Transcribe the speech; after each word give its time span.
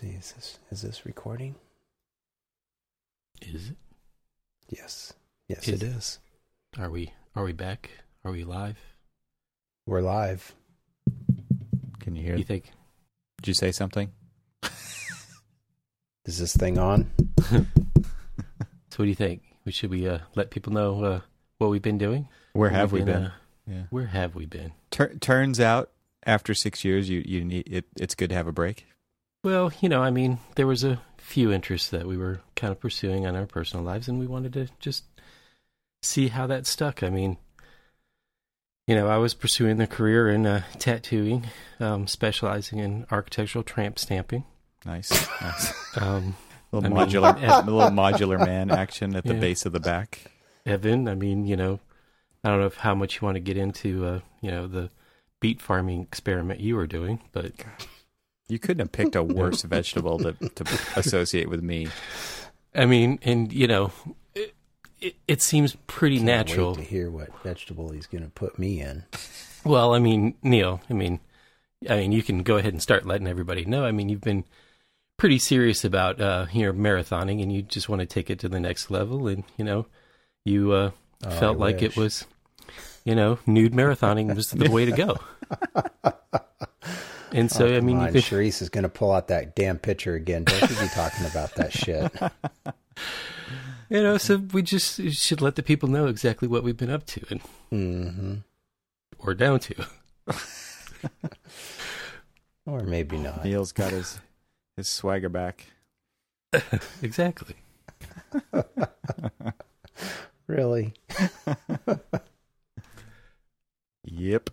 see, 0.00 0.08
is 0.08 0.32
this 0.32 0.58
is 0.70 0.82
this 0.82 1.04
recording? 1.06 1.54
Is 3.42 3.70
it? 3.70 3.76
Yes. 4.68 5.12
Yes, 5.48 5.66
Is 5.68 5.82
it 5.82 5.86
is. 5.86 6.18
Are 6.78 6.90
we? 6.90 7.12
Are 7.34 7.44
we 7.44 7.52
back? 7.52 7.90
Are 8.24 8.32
we 8.32 8.44
live? 8.44 8.78
We're 9.86 10.02
live. 10.02 10.54
Can 12.00 12.14
you 12.14 12.22
hear? 12.22 12.36
You 12.36 12.44
think? 12.44 12.64
Did 13.40 13.48
you 13.48 13.54
say 13.54 13.72
something? 13.72 14.10
Is 16.26 16.38
this 16.38 16.54
thing 16.56 16.78
on? 16.78 17.10
So, 18.90 19.02
what 19.02 19.04
do 19.04 19.10
you 19.10 19.14
think? 19.14 19.42
We 19.64 19.70
should 19.70 19.90
we 19.90 20.08
uh, 20.08 20.18
let 20.34 20.50
people 20.50 20.72
know 20.72 21.04
uh, 21.04 21.20
what 21.58 21.68
we've 21.70 21.82
been 21.82 21.98
doing? 21.98 22.26
Where 22.54 22.70
What 22.70 22.76
have 22.76 22.90
we 22.90 23.00
we've 23.00 23.06
been? 23.06 23.24
uh, 23.26 23.32
yeah. 23.66 23.82
where 23.90 24.06
have 24.06 24.34
we 24.34 24.44
been? 24.46 24.72
Tur- 24.90 25.14
turns 25.20 25.60
out, 25.60 25.90
after 26.24 26.52
six 26.52 26.84
years, 26.84 27.08
you 27.08 27.22
you 27.24 27.44
need 27.44 27.68
it. 27.72 27.84
It's 28.00 28.16
good 28.16 28.30
to 28.30 28.34
have 28.34 28.48
a 28.48 28.52
break. 28.52 28.86
Well, 29.44 29.72
you 29.80 29.88
know, 29.88 30.02
I 30.02 30.10
mean, 30.10 30.38
there 30.56 30.66
was 30.66 30.84
a 30.84 31.00
few 31.16 31.52
interests 31.52 31.90
that 31.90 32.06
we 32.06 32.16
were 32.16 32.40
kind 32.56 32.70
of 32.72 32.80
pursuing 32.80 33.26
on 33.26 33.36
our 33.36 33.46
personal 33.46 33.84
lives, 33.84 34.08
and 34.08 34.18
we 34.18 34.26
wanted 34.26 34.52
to 34.54 34.68
just 34.80 35.04
see 36.02 36.28
how 36.28 36.46
that 36.48 36.66
stuck. 36.66 37.02
I 37.02 37.10
mean, 37.10 37.36
you 38.86 38.94
know, 38.94 39.08
I 39.08 39.18
was 39.18 39.34
pursuing 39.34 39.76
the 39.76 39.86
career 39.86 40.28
in 40.28 40.46
uh, 40.46 40.62
tattooing, 40.78 41.46
um, 41.78 42.06
specializing 42.06 42.78
in 42.78 43.06
architectural 43.10 43.62
tramp 43.62 43.98
stamping. 43.98 44.44
Nice, 44.84 45.10
nice. 45.40 45.72
Um, 46.00 46.36
little 46.70 46.86
I 46.86 46.94
mean, 47.04 47.08
modular, 47.08 47.42
Ev- 47.42 47.66
a 47.68 47.70
little 47.70 47.90
modular 47.90 48.38
man 48.44 48.70
action 48.70 49.16
at 49.16 49.24
the 49.24 49.34
Yeah. 49.34 49.40
base 49.40 49.66
of 49.66 49.72
the 49.72 49.80
back. 49.80 50.30
Evan, 50.66 51.08
I 51.08 51.14
mean, 51.14 51.46
you 51.46 51.56
know, 51.56 51.80
I 52.44 52.50
don't 52.50 52.60
know 52.60 52.66
if 52.66 52.76
how 52.76 52.94
much 52.94 53.16
you 53.16 53.24
want 53.26 53.36
to 53.36 53.40
get 53.40 53.56
into, 53.56 54.04
uh, 54.06 54.20
you 54.42 54.50
know, 54.50 54.66
the 54.66 54.90
beet 55.40 55.60
farming 55.60 56.02
experiment 56.02 56.60
you 56.60 56.76
were 56.76 56.86
doing, 56.86 57.20
but 57.32 57.52
You 58.48 58.58
couldn't 58.58 58.80
have 58.80 58.92
picked 58.92 59.14
a 59.14 59.22
worse 59.22 59.62
vegetable 59.62 60.18
to 60.18 60.32
to 60.32 60.64
associate 60.96 61.48
with 61.48 61.62
me. 61.62 61.88
I 62.74 62.86
mean, 62.86 63.18
and 63.22 63.52
you 63.52 63.66
know, 63.66 63.92
it, 64.34 64.54
it, 65.00 65.16
it 65.26 65.42
seems 65.42 65.76
pretty 65.86 66.16
Can't 66.16 66.26
natural. 66.26 66.70
Wait 66.74 66.76
to 66.78 66.82
hear 66.84 67.10
what 67.10 67.28
vegetable 67.42 67.90
he's 67.92 68.06
going 68.06 68.24
to 68.24 68.30
put 68.30 68.58
me 68.58 68.80
in. 68.80 69.04
Well, 69.64 69.94
I 69.94 69.98
mean, 69.98 70.34
Neil, 70.42 70.80
I 70.88 70.92
mean, 70.94 71.20
I 71.88 71.96
mean, 71.96 72.12
you 72.12 72.22
can 72.22 72.42
go 72.42 72.56
ahead 72.56 72.72
and 72.72 72.82
start 72.82 73.04
letting 73.06 73.26
everybody 73.26 73.64
know. 73.64 73.84
I 73.84 73.92
mean, 73.92 74.08
you've 74.08 74.20
been 74.22 74.44
pretty 75.18 75.38
serious 75.38 75.84
about 75.84 76.20
uh, 76.20 76.46
you 76.52 76.64
know 76.64 76.72
marathoning, 76.72 77.42
and 77.42 77.52
you 77.52 77.62
just 77.62 77.88
want 77.88 78.00
to 78.00 78.06
take 78.06 78.30
it 78.30 78.38
to 78.40 78.48
the 78.48 78.60
next 78.60 78.90
level, 78.90 79.28
and 79.28 79.44
you 79.56 79.64
know, 79.64 79.86
you 80.44 80.72
uh, 80.72 80.90
Oh, 81.26 81.30
felt 81.30 81.56
I 81.56 81.60
like 81.60 81.80
wish. 81.80 81.84
it 81.84 81.96
was, 81.96 82.24
you 83.04 83.14
know, 83.16 83.40
nude 83.44 83.72
marathoning 83.72 84.34
was 84.36 84.52
the 84.52 84.70
way 84.70 84.84
to 84.84 84.92
go. 84.92 85.16
And 87.32 87.50
so, 87.50 87.66
Oh, 87.66 87.76
I 87.76 87.80
mean, 87.80 87.96
come 87.96 88.00
you 88.02 88.06
on. 88.08 88.12
could, 88.12 88.22
Sharice 88.24 88.62
is 88.62 88.68
going 88.68 88.82
to 88.84 88.88
pull 88.88 89.12
out 89.12 89.28
that 89.28 89.54
damn 89.54 89.78
picture 89.78 90.14
again. 90.14 90.44
Don't 90.44 90.62
you 90.62 90.76
be 90.76 90.88
talking 90.88 91.26
about 91.26 91.54
that 91.56 91.72
shit. 91.72 92.10
you 93.90 94.02
know, 94.02 94.16
so 94.16 94.36
we 94.38 94.62
just 94.62 95.00
should 95.12 95.40
let 95.42 95.56
the 95.56 95.62
people 95.62 95.88
know 95.88 96.06
exactly 96.06 96.48
what 96.48 96.62
we've 96.62 96.76
been 96.76 96.90
up 96.90 97.04
to 97.06 97.24
and 97.30 97.40
hmm 97.70 98.34
or 99.18 99.34
down 99.34 99.58
to. 99.60 99.74
Or 102.66 102.82
maybe 102.82 103.16
not. 103.16 103.44
Neil's 103.46 103.72
got 103.72 103.92
his 103.92 104.18
his 104.76 104.88
swagger 104.88 105.28
back. 105.30 105.66
Exactly. 107.02 107.54
Really? 110.46 110.92
Yep. 114.04 114.50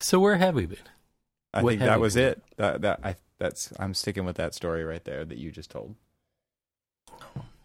So 0.00 0.20
where 0.20 0.36
have 0.36 0.54
we 0.54 0.66
been? 0.66 0.78
I 1.54 1.62
What 1.62 1.70
think 1.70 1.80
that 1.82 2.00
was 2.00 2.16
it. 2.16 2.42
That 2.56 2.82
that 2.82 3.00
I 3.04 3.16
that's 3.38 3.72
I'm 3.78 3.94
sticking 3.94 4.24
with 4.24 4.36
that 4.36 4.54
story 4.54 4.84
right 4.84 5.04
there 5.04 5.24
that 5.24 5.38
you 5.38 5.50
just 5.50 5.70
told. 5.70 5.94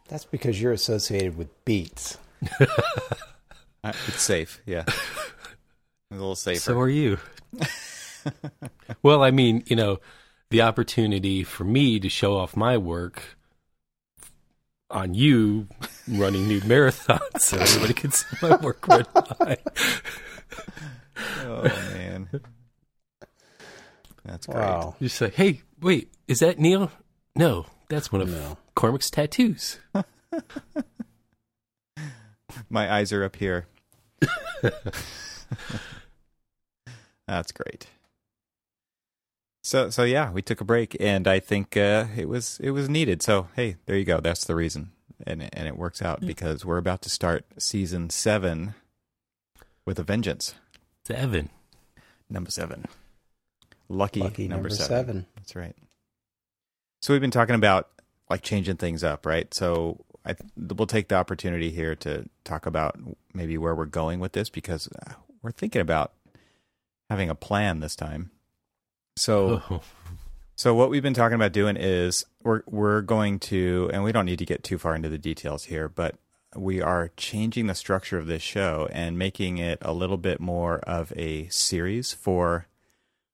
That's 0.08 0.26
because 0.26 0.62
you're 0.62 0.72
associated 0.72 1.38
with 1.38 1.66
beets. 1.66 2.18
I, 3.84 3.90
it's 3.90 4.22
safe. 4.22 4.62
Yeah. 4.66 4.84
a 4.88 6.16
little 6.16 6.36
safer. 6.36 6.60
So 6.60 6.80
are 6.80 6.90
you. 6.90 7.18
well, 9.04 9.24
I 9.24 9.32
mean, 9.32 9.64
you 9.68 9.76
know, 9.76 10.00
the 10.50 10.62
opportunity 10.62 11.44
for 11.44 11.64
me 11.64 12.00
to 12.00 12.10
show 12.10 12.38
off 12.38 12.56
my 12.56 12.78
work 12.78 13.38
on 14.90 15.14
you 15.14 15.68
running 16.08 16.48
new 16.48 16.60
marathons 16.62 17.42
so 17.42 17.58
everybody 17.58 17.94
can 17.94 18.12
see 18.12 18.26
my 18.42 18.56
work 18.58 18.88
run 18.88 19.06
by. 19.14 19.58
oh 21.44 21.64
man. 21.64 22.30
That's 24.30 24.46
great. 24.46 24.58
Wow. 24.60 24.96
Just 25.02 25.18
say, 25.18 25.30
hey, 25.32 25.62
wait, 25.82 26.12
is 26.28 26.40
that 26.40 26.60
Neil? 26.60 26.92
No, 27.36 27.66
that's 27.90 28.12
one 28.12 28.22
of 28.22 28.30
No. 28.30 28.58
Cormac's 28.76 29.10
tattoos. 29.10 29.80
My 32.70 32.92
eyes 32.94 33.12
are 33.14 33.24
up 33.24 33.36
here. 33.38 33.66
That's 37.28 37.52
great. 37.52 37.88
So 39.64 39.90
so 39.90 40.04
yeah, 40.04 40.32
we 40.32 40.42
took 40.42 40.62
a 40.62 40.66
break 40.66 40.96
and 41.00 41.28
I 41.28 41.40
think 41.40 41.78
uh, 41.78 42.06
it 42.18 42.28
was 42.28 42.60
it 42.62 42.72
was 42.72 42.90
needed. 42.90 43.22
So 43.22 43.48
hey, 43.56 43.76
there 43.86 43.96
you 43.98 44.06
go. 44.06 44.20
That's 44.20 44.46
the 44.46 44.56
reason. 44.56 44.92
And 45.28 45.44
it- 45.44 45.54
and 45.54 45.68
it 45.68 45.78
works 45.78 46.02
out 46.02 46.22
because 46.22 46.66
we're 46.66 46.78
about 46.78 47.02
to 47.04 47.10
start 47.10 47.46
season 47.58 48.10
7 48.10 48.74
with 49.86 50.00
a 50.00 50.04
vengeance. 50.04 50.56
Seven, 51.06 51.50
Number 52.30 52.50
7. 52.52 52.86
Lucky, 53.90 54.22
Lucky 54.22 54.48
number, 54.48 54.70
number 54.70 54.76
seven. 54.76 54.88
seven. 54.88 55.26
That's 55.36 55.56
right. 55.56 55.76
So 57.02 57.14
we've 57.14 57.22
been 57.22 57.32
talking 57.32 57.56
about 57.56 57.90
like 58.30 58.44
changing 58.44 58.78
things 58.78 59.04
up, 59.04 59.26
right? 59.26 59.52
So 59.54 60.06
I 60.26 60.36
we'll 60.56 60.88
take 60.88 61.08
the 61.08 61.16
opportunity 61.16 61.72
here 61.72 61.96
to 61.98 62.30
talk 62.44 62.66
about 62.66 63.00
maybe 63.34 63.58
where 63.58 63.74
we're 63.74 63.86
going 63.86 64.20
with 64.20 64.34
this 64.34 64.50
because 64.50 64.88
uh, 65.08 65.14
we're 65.42 65.52
thinking 65.52 65.82
about 65.82 66.14
having 67.10 67.30
a 67.30 67.36
plan 67.36 67.80
this 67.80 67.96
time. 67.96 68.32
So 69.16 69.64
Oh, 69.70 69.82
so 70.56 70.76
what 70.76 70.90
we've 70.90 71.04
been 71.04 71.14
talking 71.14 71.36
about 71.36 71.52
doing 71.52 71.76
is 71.78 72.26
we're 72.44 72.62
we're 72.68 73.02
going 73.02 73.40
to 73.40 73.90
and 73.92 74.04
we 74.04 74.12
don't 74.12 74.26
need 74.26 74.40
to 74.40 74.46
get 74.46 74.64
too 74.64 74.78
far 74.78 74.94
into 74.94 75.10
the 75.10 75.18
details 75.18 75.66
here, 75.66 75.90
but 75.90 76.16
we 76.56 76.82
are 76.82 77.12
changing 77.16 77.68
the 77.68 77.76
structure 77.76 78.18
of 78.18 78.28
this 78.28 78.42
show 78.42 78.88
and 78.92 79.18
making 79.18 79.58
it 79.58 79.78
a 79.82 79.94
little 79.94 80.18
bit 80.18 80.40
more 80.40 80.80
of 80.80 81.14
a 81.16 81.48
series 81.50 82.12
for 82.12 82.68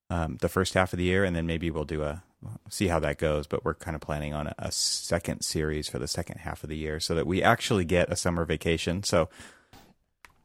um, 0.09 0.37
the 0.41 0.49
first 0.49 0.73
half 0.73 0.93
of 0.93 0.97
the 0.97 1.05
year, 1.05 1.23
and 1.23 1.35
then 1.35 1.47
maybe 1.47 1.71
we'll 1.71 1.83
do 1.83 2.03
a 2.03 2.23
see 2.69 2.87
how 2.87 2.99
that 2.99 3.17
goes. 3.17 3.47
But 3.47 3.65
we're 3.65 3.73
kind 3.73 3.95
of 3.95 4.01
planning 4.01 4.33
on 4.33 4.47
a, 4.47 4.55
a 4.59 4.71
second 4.71 5.41
series 5.41 5.89
for 5.89 5.99
the 5.99 6.07
second 6.07 6.39
half 6.39 6.63
of 6.63 6.69
the 6.69 6.77
year, 6.77 6.99
so 6.99 7.15
that 7.15 7.27
we 7.27 7.41
actually 7.41 7.85
get 7.85 8.11
a 8.11 8.15
summer 8.15 8.45
vacation. 8.45 9.03
So 9.03 9.29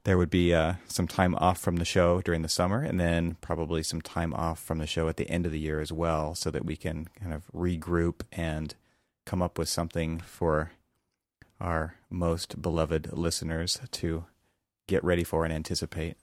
there 0.03 0.17
would 0.17 0.31
be 0.31 0.51
uh, 0.51 0.73
some 0.87 1.07
time 1.07 1.35
off 1.35 1.59
from 1.59 1.75
the 1.75 1.85
show 1.85 2.21
during 2.21 2.41
the 2.41 2.49
summer, 2.49 2.81
and 2.81 2.99
then 2.99 3.37
probably 3.41 3.83
some 3.83 4.01
time 4.01 4.33
off 4.33 4.59
from 4.59 4.79
the 4.79 4.87
show 4.87 5.07
at 5.07 5.17
the 5.17 5.29
end 5.29 5.45
of 5.45 5.51
the 5.51 5.59
year 5.59 5.79
as 5.79 5.91
well, 5.91 6.33
so 6.33 6.49
that 6.49 6.65
we 6.65 6.75
can 6.75 7.07
kind 7.19 7.33
of 7.33 7.43
regroup 7.53 8.21
and 8.31 8.73
come 9.25 9.43
up 9.43 9.59
with 9.59 9.69
something 9.69 10.19
for 10.19 10.71
our 11.59 11.93
most 12.09 12.59
beloved 12.59 13.13
listeners 13.13 13.79
to 13.91 14.25
get 14.87 15.03
ready 15.03 15.23
for 15.23 15.45
and 15.45 15.53
anticipate. 15.53 16.17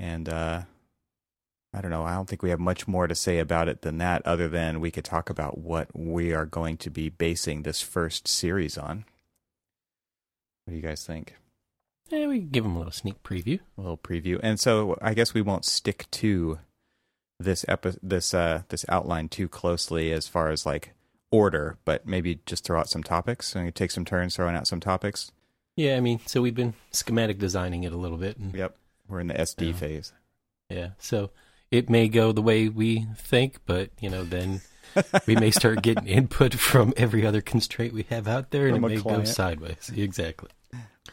And 0.00 0.28
uh, 0.28 0.62
I 1.72 1.80
don't 1.80 1.90
know. 1.92 2.02
I 2.04 2.14
don't 2.14 2.28
think 2.28 2.42
we 2.42 2.50
have 2.50 2.58
much 2.58 2.88
more 2.88 3.06
to 3.06 3.14
say 3.14 3.38
about 3.38 3.68
it 3.68 3.82
than 3.82 3.98
that, 3.98 4.26
other 4.26 4.48
than 4.48 4.80
we 4.80 4.90
could 4.90 5.04
talk 5.04 5.30
about 5.30 5.58
what 5.58 5.88
we 5.96 6.32
are 6.34 6.46
going 6.46 6.76
to 6.78 6.90
be 6.90 7.08
basing 7.08 7.62
this 7.62 7.80
first 7.80 8.26
series 8.26 8.76
on. 8.76 9.04
What 10.64 10.72
do 10.72 10.76
you 10.76 10.82
guys 10.82 11.04
think? 11.06 11.36
yeah, 12.10 12.26
we 12.26 12.40
can 12.40 12.48
give 12.48 12.64
them 12.64 12.74
a 12.74 12.78
little 12.78 12.92
sneak 12.92 13.22
preview. 13.22 13.60
A 13.78 13.80
little 13.80 13.96
preview, 13.96 14.40
and 14.42 14.58
so 14.58 14.98
I 15.00 15.14
guess 15.14 15.32
we 15.32 15.42
won't 15.42 15.64
stick 15.64 16.06
to 16.12 16.58
this 17.38 17.64
epi- 17.68 17.98
this 18.02 18.34
uh, 18.34 18.62
this 18.68 18.84
outline 18.88 19.28
too 19.28 19.46
closely 19.48 20.10
as 20.12 20.26
far 20.26 20.50
as 20.50 20.66
like 20.66 20.92
order, 21.30 21.78
but 21.84 22.04
maybe 22.06 22.40
just 22.46 22.64
throw 22.64 22.80
out 22.80 22.88
some 22.90 23.04
topics 23.04 23.54
and 23.54 23.72
take 23.76 23.92
some 23.92 24.04
turns 24.04 24.34
throwing 24.34 24.56
out 24.56 24.66
some 24.66 24.80
topics. 24.80 25.30
Yeah, 25.76 25.96
I 25.96 26.00
mean, 26.00 26.18
so 26.26 26.42
we've 26.42 26.54
been 26.54 26.74
schematic 26.90 27.38
designing 27.38 27.84
it 27.84 27.92
a 27.92 27.96
little 27.96 28.18
bit. 28.18 28.36
And, 28.36 28.52
Yep, 28.54 28.76
we're 29.08 29.20
in 29.20 29.28
the 29.28 29.34
SD 29.40 29.68
Yeah. 29.68 29.72
phase. 29.74 30.12
Yeah, 30.68 30.88
so 30.98 31.30
it 31.70 31.88
may 31.88 32.08
go 32.08 32.32
the 32.32 32.42
way 32.42 32.68
we 32.68 33.06
think, 33.16 33.60
but 33.66 33.90
you 34.00 34.10
know, 34.10 34.24
then 34.24 34.60
we 35.26 35.36
may 35.36 35.50
start 35.50 35.82
getting 35.82 36.06
input 36.08 36.54
from 36.54 36.92
every 36.96 37.26
other 37.26 37.40
constraint 37.40 37.92
we 37.92 38.04
have 38.04 38.26
out 38.28 38.50
there, 38.50 38.66
and 38.66 38.76
From 38.76 38.84
it 38.84 38.88
may 38.96 39.02
go 39.02 39.24
sideways. 39.24 39.90
Exactly. 39.94 40.50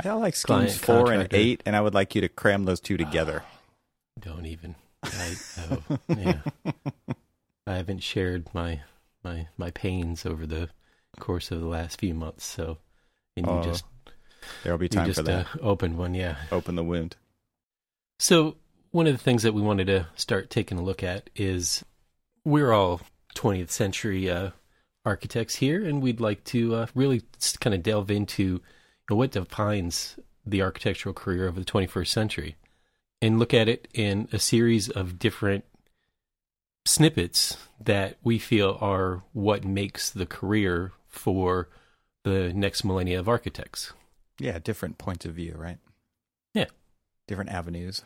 I 0.03 0.11
like 0.13 0.35
Client 0.35 0.71
schemes 0.71 0.83
four 0.83 1.11
and 1.11 1.27
eight, 1.33 1.61
and 1.65 1.75
I 1.75 1.81
would 1.81 1.93
like 1.93 2.13
you 2.15 2.21
to 2.21 2.29
cram 2.29 2.65
those 2.65 2.79
two 2.79 2.97
together. 2.97 3.43
Don't 4.19 4.45
even. 4.45 4.75
I, 5.03 5.35
oh, 5.69 5.97
yeah. 6.09 6.39
I 7.67 7.75
haven't 7.75 8.03
shared 8.03 8.47
my 8.53 8.81
my 9.23 9.47
my 9.57 9.71
pains 9.71 10.25
over 10.25 10.45
the 10.45 10.69
course 11.19 11.51
of 11.51 11.59
the 11.61 11.67
last 11.67 11.99
few 11.99 12.13
months. 12.13 12.45
So, 12.45 12.79
and 13.35 13.45
you 13.45 13.51
Oh, 13.51 13.63
just 13.63 13.85
There'll 14.63 14.77
be 14.77 14.89
time 14.89 15.07
just 15.07 15.19
for 15.19 15.23
that. 15.23 15.47
Uh, 15.55 15.59
opened 15.61 15.97
one, 15.97 16.13
yeah. 16.13 16.37
Open 16.51 16.75
the 16.75 16.83
wound. 16.83 17.15
So 18.19 18.57
one 18.97 19.05
of 19.05 19.13
the 19.13 19.23
things 19.23 19.43
that 19.43 19.53
we 19.53 19.61
wanted 19.61 19.85
to 19.85 20.07
start 20.15 20.49
taking 20.49 20.79
a 20.79 20.81
look 20.81 21.03
at 21.03 21.29
is 21.35 21.85
we're 22.43 22.71
all 22.73 22.99
20th 23.35 23.69
century 23.69 24.27
uh, 24.27 24.49
architects 25.05 25.53
here, 25.53 25.85
and 25.85 26.01
we'd 26.01 26.19
like 26.19 26.43
to 26.43 26.73
uh, 26.73 26.87
really 26.95 27.21
kind 27.59 27.75
of 27.75 27.83
delve 27.83 28.09
into 28.09 28.43
you 28.43 28.61
know, 29.07 29.15
what 29.15 29.29
defines 29.29 30.17
the 30.47 30.63
architectural 30.63 31.13
career 31.13 31.45
of 31.45 31.53
the 31.53 31.63
21st 31.63 32.07
century 32.07 32.55
and 33.21 33.37
look 33.37 33.53
at 33.53 33.69
it 33.69 33.87
in 33.93 34.27
a 34.31 34.39
series 34.39 34.89
of 34.89 35.19
different 35.19 35.63
snippets 36.83 37.55
that 37.79 38.17
we 38.23 38.39
feel 38.39 38.79
are 38.81 39.21
what 39.31 39.63
makes 39.63 40.09
the 40.09 40.25
career 40.25 40.91
for 41.07 41.69
the 42.23 42.51
next 42.51 42.83
millennia 42.83 43.19
of 43.19 43.29
architects. 43.29 43.93
Yeah, 44.39 44.57
different 44.57 44.97
points 44.97 45.23
of 45.23 45.35
view, 45.35 45.53
right? 45.55 45.77
Yeah. 46.55 46.65
Different 47.27 47.51
avenues. 47.51 48.01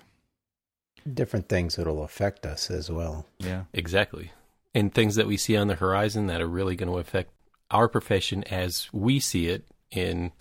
Different 1.11 1.49
things 1.49 1.75
that'll 1.75 2.03
affect 2.03 2.45
us 2.45 2.69
as 2.69 2.89
well. 2.89 3.25
Yeah. 3.39 3.63
Exactly. 3.73 4.31
And 4.73 4.93
things 4.93 5.15
that 5.15 5.27
we 5.27 5.37
see 5.37 5.57
on 5.57 5.67
the 5.67 5.75
horizon 5.75 6.27
that 6.27 6.41
are 6.41 6.47
really 6.47 6.75
going 6.75 6.91
to 6.91 6.97
affect 6.97 7.31
our 7.69 7.87
profession 7.87 8.43
as 8.45 8.89
we 8.93 9.19
see 9.19 9.47
it 9.47 9.65
in 9.91 10.31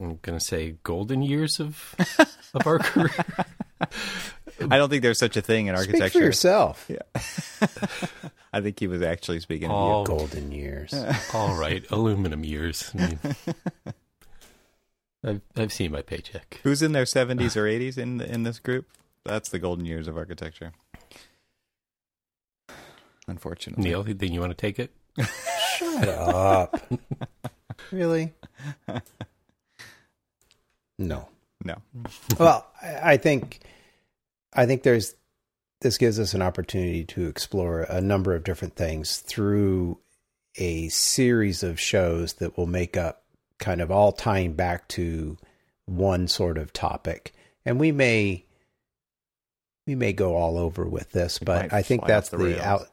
I'm 0.00 0.18
going 0.22 0.38
to 0.38 0.44
say 0.44 0.76
golden 0.82 1.22
years 1.22 1.60
of 1.60 1.94
of 2.54 2.66
our 2.66 2.78
career. 2.78 3.10
I 4.70 4.78
don't 4.78 4.88
think 4.88 5.02
there's 5.02 5.18
such 5.18 5.36
a 5.36 5.42
thing 5.42 5.66
in 5.66 5.74
architecture. 5.74 5.96
Speak 5.96 6.02
architecture. 6.02 6.18
for 6.18 6.24
yourself. 6.24 6.90
Yeah. 8.10 8.18
I 8.52 8.60
think 8.60 8.80
he 8.80 8.88
was 8.88 9.00
actually 9.00 9.38
speaking 9.40 9.70
of 9.70 10.06
Golden 10.06 10.50
years. 10.50 10.92
All 11.32 11.54
right, 11.54 11.84
aluminum 11.90 12.42
years. 12.44 12.90
I 12.94 13.06
mean, 13.06 13.18
I've 15.22 15.40
I've 15.56 15.72
seen 15.72 15.92
my 15.92 16.02
paycheck. 16.02 16.58
Who's 16.64 16.82
in 16.82 16.90
their 16.90 17.04
70s 17.04 17.56
or 17.56 17.64
80s 17.64 17.96
in 17.96 18.20
in 18.20 18.42
this 18.42 18.58
group? 18.58 18.86
That's 19.24 19.48
the 19.50 19.58
golden 19.58 19.84
years 19.84 20.08
of 20.08 20.16
architecture. 20.16 20.72
Unfortunately. 23.28 23.84
Neil, 23.84 24.02
then 24.02 24.32
you 24.32 24.40
want 24.40 24.50
to 24.50 24.56
take 24.56 24.78
it? 24.78 24.90
Shut 25.76 26.08
up. 26.08 26.80
really? 27.92 28.32
No. 30.98 31.28
No. 31.64 31.76
Well, 32.38 32.66
I 32.82 33.12
I 33.12 33.16
think 33.18 33.60
I 34.52 34.66
think 34.66 34.82
there's 34.82 35.14
this 35.80 35.98
gives 35.98 36.18
us 36.18 36.34
an 36.34 36.42
opportunity 36.42 37.04
to 37.04 37.26
explore 37.26 37.82
a 37.82 38.00
number 38.00 38.34
of 38.34 38.44
different 38.44 38.76
things 38.76 39.18
through 39.18 39.98
a 40.56 40.88
series 40.88 41.62
of 41.62 41.80
shows 41.80 42.34
that 42.34 42.56
will 42.56 42.66
make 42.66 42.96
up 42.96 43.22
kind 43.58 43.80
of 43.80 43.90
all 43.90 44.12
tying 44.12 44.54
back 44.54 44.88
to 44.88 45.36
one 45.86 46.28
sort 46.28 46.58
of 46.58 46.72
topic. 46.72 47.32
And 47.64 47.78
we 47.78 47.92
may 47.92 48.44
we 49.90 49.96
may 49.96 50.12
go 50.12 50.36
all 50.36 50.56
over 50.56 50.84
with 50.84 51.10
this, 51.10 51.40
but 51.40 51.72
I 51.72 51.82
think 51.82 52.06
that's 52.06 52.32
off 52.32 52.38
the, 52.38 52.64
out 52.64 52.86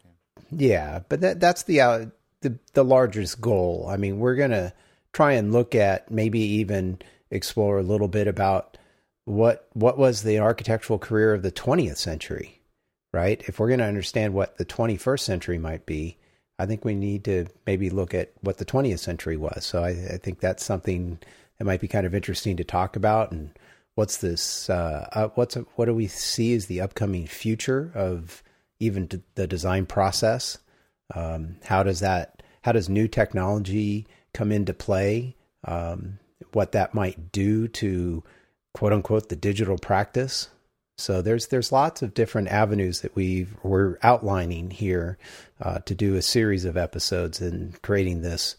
yeah, 0.50 1.02
but 1.08 1.22
that 1.22 1.40
that's 1.40 1.64
the 1.64 1.82
out 1.82 2.08
the 2.42 2.58
the 2.74 2.84
largest 2.84 3.40
goal. 3.40 3.86
I 3.88 3.98
mean, 3.98 4.18
we're 4.18 4.36
gonna 4.36 4.74
try 5.14 5.34
and 5.34 5.54
look 5.54 5.76
at 5.76 6.10
maybe 6.10 6.40
even 6.40 6.98
explore 7.30 7.78
a 7.78 7.84
little 7.84 8.08
bit 8.08 8.28
about 8.28 8.80
what 9.26 9.68
what 9.74 10.00
was 10.00 10.24
the 10.24 10.40
architectural 10.40 10.98
career 10.98 11.36
of 11.36 11.44
the 11.44 11.52
20th 11.52 11.98
century, 11.98 12.62
right? 13.14 13.44
If 13.48 13.60
we're 13.60 13.68
going 13.68 13.80
to 13.80 13.86
understand 13.86 14.34
what 14.34 14.58
the 14.58 14.66
21st 14.66 15.20
century 15.20 15.58
might 15.60 15.86
be, 15.86 16.18
I 16.58 16.66
think 16.66 16.84
we 16.84 16.96
need 16.96 17.26
to 17.26 17.46
maybe 17.68 17.92
look 17.92 18.14
at 18.14 18.32
what 18.42 18.58
the 18.58 18.66
20th 18.66 19.00
century 19.00 19.38
was. 19.38 19.66
So 19.66 19.84
I, 19.84 19.90
I 19.90 20.18
think 20.18 20.40
that's 20.40 20.64
something 20.64 21.20
that 21.58 21.66
might 21.66 21.82
be 21.82 21.88
kind 21.88 22.08
of 22.08 22.16
interesting 22.16 22.58
to 22.58 22.64
talk 22.64 22.96
about. 22.96 23.32
And 23.32 23.52
what's 23.98 24.18
this? 24.18 24.70
Uh, 24.70 25.10
uh, 25.12 25.28
what's 25.34 25.56
what 25.76 25.86
do 25.86 25.94
we 25.94 26.08
see 26.08 26.54
as 26.54 26.68
the 26.68 26.82
upcoming 26.82 27.26
future 27.26 27.92
of 27.96 28.44
even 28.80 29.08
d- 29.08 29.24
the 29.34 29.48
design 29.48 29.88
process? 29.88 30.60
Um, 31.16 31.58
how 31.66 31.82
does 31.82 32.00
that? 32.02 32.44
How 32.62 32.74
does 32.74 32.90
new 32.90 33.08
technology 33.08 34.06
come 34.34 34.52
into 34.52 34.74
play? 34.74 35.36
Um, 35.66 36.20
what 36.54 36.74
that 36.74 36.94
might 36.94 37.32
do 37.32 37.68
to 37.70 38.24
quote 38.76 38.94
unquote 38.94 39.30
the 39.30 39.36
digital 39.36 39.80
practice. 39.80 40.50
So 41.00 41.24
there's 41.24 41.48
there's 41.48 41.72
lots 41.72 42.04
of 42.04 42.14
different 42.14 42.50
avenues 42.50 43.02
that 43.02 43.16
we 43.16 43.48
we're 43.64 43.98
outlining 44.04 44.70
here 44.70 45.18
uh, 45.60 45.80
to 45.80 45.96
do 45.96 46.16
a 46.16 46.22
series 46.22 46.66
of 46.66 46.78
episodes 46.78 47.42
and 47.42 47.82
creating 47.82 48.22
this 48.22 48.56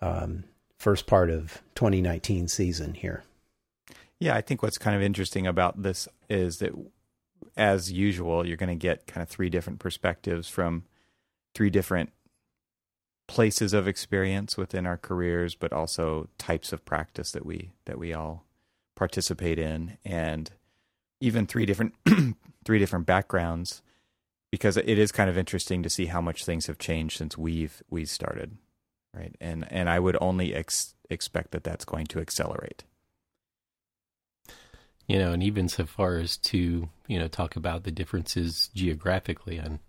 um, 0.00 0.42
first 0.78 1.06
part 1.06 1.30
of 1.30 1.62
2019 1.76 2.48
season 2.48 2.94
here. 2.94 3.22
Yeah, 4.20 4.36
I 4.36 4.42
think 4.42 4.62
what's 4.62 4.78
kind 4.78 4.94
of 4.94 5.02
interesting 5.02 5.46
about 5.46 5.82
this 5.82 6.06
is 6.28 6.58
that, 6.58 6.72
as 7.56 7.90
usual, 7.90 8.46
you're 8.46 8.58
going 8.58 8.68
to 8.68 8.74
get 8.74 9.06
kind 9.06 9.22
of 9.22 9.28
three 9.30 9.48
different 9.48 9.78
perspectives 9.78 10.46
from 10.46 10.84
three 11.54 11.70
different 11.70 12.12
places 13.26 13.72
of 13.72 13.88
experience 13.88 14.58
within 14.58 14.86
our 14.86 14.98
careers, 14.98 15.54
but 15.54 15.72
also 15.72 16.28
types 16.36 16.72
of 16.72 16.84
practice 16.84 17.32
that 17.32 17.46
we 17.46 17.72
that 17.86 17.98
we 17.98 18.12
all 18.12 18.44
participate 18.94 19.58
in, 19.58 19.96
and 20.04 20.50
even 21.20 21.46
three 21.46 21.64
different 21.64 21.94
three 22.64 22.78
different 22.78 23.06
backgrounds, 23.06 23.80
because 24.52 24.76
it 24.76 24.98
is 24.98 25.12
kind 25.12 25.30
of 25.30 25.38
interesting 25.38 25.82
to 25.82 25.88
see 25.88 26.06
how 26.06 26.20
much 26.20 26.44
things 26.44 26.66
have 26.66 26.78
changed 26.78 27.16
since 27.16 27.38
we've 27.38 27.82
we 27.88 28.04
started, 28.04 28.58
right? 29.14 29.34
And 29.40 29.66
and 29.72 29.88
I 29.88 29.98
would 29.98 30.18
only 30.20 30.54
ex- 30.54 30.94
expect 31.08 31.52
that 31.52 31.64
that's 31.64 31.86
going 31.86 32.06
to 32.08 32.20
accelerate. 32.20 32.84
You 35.10 35.18
know, 35.18 35.32
and 35.32 35.42
even 35.42 35.68
so 35.68 35.86
far 35.86 36.18
as 36.18 36.36
to 36.36 36.88
you 37.08 37.18
know 37.18 37.26
talk 37.26 37.56
about 37.56 37.82
the 37.82 37.90
differences 37.90 38.70
geographically 38.76 39.58
on 39.58 39.80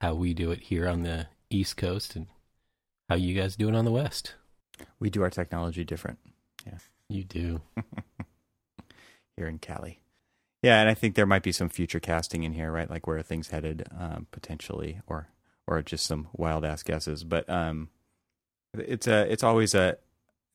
how 0.00 0.14
we 0.14 0.32
do 0.32 0.52
it 0.52 0.60
here 0.60 0.88
on 0.88 1.02
the 1.02 1.26
East 1.50 1.76
Coast 1.76 2.14
and 2.14 2.28
how 3.08 3.16
you 3.16 3.34
guys 3.34 3.56
do 3.56 3.68
it 3.68 3.74
on 3.74 3.84
the 3.84 3.90
West. 3.90 4.34
We 5.00 5.10
do 5.10 5.22
our 5.22 5.30
technology 5.30 5.82
different. 5.82 6.20
Yeah. 6.64 6.78
You 7.08 7.24
do. 7.24 7.62
here 9.36 9.48
in 9.48 9.58
Cali. 9.58 9.98
Yeah, 10.62 10.78
and 10.78 10.88
I 10.88 10.94
think 10.94 11.16
there 11.16 11.26
might 11.26 11.42
be 11.42 11.50
some 11.50 11.68
future 11.68 11.98
casting 11.98 12.44
in 12.44 12.52
here, 12.52 12.70
right? 12.70 12.88
Like 12.88 13.08
where 13.08 13.18
are 13.18 13.22
things 13.24 13.48
headed 13.48 13.88
um, 13.98 14.28
potentially, 14.30 15.00
or 15.08 15.26
or 15.66 15.82
just 15.82 16.06
some 16.06 16.28
wild 16.32 16.64
ass 16.64 16.84
guesses. 16.84 17.24
But 17.24 17.50
um, 17.50 17.88
it's 18.72 19.08
a 19.08 19.30
it's 19.30 19.42
always 19.42 19.74
a 19.74 19.98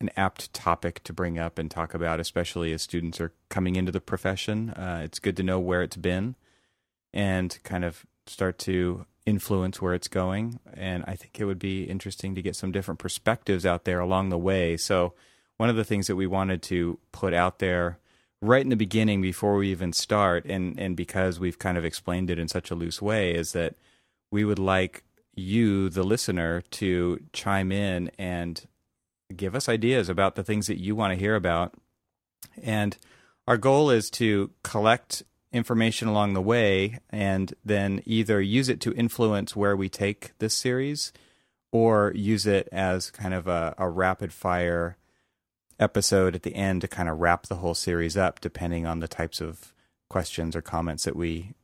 an 0.00 0.10
apt 0.16 0.52
topic 0.52 1.02
to 1.04 1.12
bring 1.12 1.38
up 1.38 1.58
and 1.58 1.70
talk 1.70 1.94
about, 1.94 2.20
especially 2.20 2.72
as 2.72 2.82
students 2.82 3.20
are 3.20 3.32
coming 3.48 3.76
into 3.76 3.92
the 3.92 4.00
profession. 4.00 4.70
Uh, 4.70 5.02
it's 5.04 5.18
good 5.18 5.36
to 5.36 5.42
know 5.42 5.60
where 5.60 5.82
it's 5.82 5.96
been 5.96 6.36
and 7.12 7.58
kind 7.64 7.84
of 7.84 8.06
start 8.26 8.58
to 8.58 9.04
influence 9.26 9.82
where 9.82 9.94
it's 9.94 10.08
going. 10.08 10.58
And 10.74 11.04
I 11.06 11.14
think 11.16 11.38
it 11.38 11.44
would 11.44 11.58
be 11.58 11.84
interesting 11.84 12.34
to 12.34 12.42
get 12.42 12.56
some 12.56 12.72
different 12.72 12.98
perspectives 12.98 13.66
out 13.66 13.84
there 13.84 14.00
along 14.00 14.30
the 14.30 14.38
way. 14.38 14.76
So 14.76 15.14
one 15.58 15.68
of 15.68 15.76
the 15.76 15.84
things 15.84 16.06
that 16.06 16.16
we 16.16 16.26
wanted 16.26 16.62
to 16.62 16.98
put 17.12 17.34
out 17.34 17.58
there 17.58 17.98
right 18.40 18.62
in 18.62 18.70
the 18.70 18.76
beginning 18.76 19.20
before 19.20 19.56
we 19.56 19.70
even 19.70 19.92
start 19.92 20.46
and 20.46 20.78
and 20.80 20.96
because 20.96 21.38
we've 21.38 21.58
kind 21.58 21.76
of 21.76 21.84
explained 21.84 22.30
it 22.30 22.38
in 22.38 22.48
such 22.48 22.70
a 22.70 22.74
loose 22.74 23.02
way 23.02 23.34
is 23.34 23.52
that 23.52 23.74
we 24.30 24.42
would 24.44 24.58
like 24.58 25.04
you 25.34 25.90
the 25.90 26.02
listener 26.02 26.62
to 26.70 27.20
chime 27.34 27.70
in 27.70 28.10
and 28.18 28.66
give 29.36 29.54
us 29.54 29.68
ideas 29.68 30.08
about 30.08 30.34
the 30.34 30.44
things 30.44 30.66
that 30.66 30.80
you 30.80 30.94
want 30.94 31.12
to 31.12 31.18
hear 31.18 31.34
about 31.34 31.74
and 32.62 32.96
our 33.46 33.56
goal 33.56 33.90
is 33.90 34.10
to 34.10 34.50
collect 34.62 35.22
information 35.52 36.08
along 36.08 36.34
the 36.34 36.40
way 36.40 36.98
and 37.10 37.54
then 37.64 38.02
either 38.06 38.40
use 38.40 38.68
it 38.68 38.80
to 38.80 38.94
influence 38.94 39.56
where 39.56 39.76
we 39.76 39.88
take 39.88 40.32
this 40.38 40.56
series 40.56 41.12
or 41.72 42.12
use 42.14 42.46
it 42.46 42.68
as 42.72 43.10
kind 43.10 43.34
of 43.34 43.48
a, 43.48 43.74
a 43.78 43.88
rapid 43.88 44.32
fire 44.32 44.96
episode 45.78 46.34
at 46.34 46.42
the 46.42 46.54
end 46.54 46.80
to 46.82 46.88
kind 46.88 47.08
of 47.08 47.18
wrap 47.18 47.46
the 47.46 47.56
whole 47.56 47.74
series 47.74 48.16
up, 48.16 48.40
depending 48.40 48.86
on 48.86 49.00
the 49.00 49.08
types 49.08 49.40
of 49.40 49.72
questions 50.08 50.54
or 50.54 50.62
comments 50.62 51.04
that 51.04 51.16
we 51.16 51.54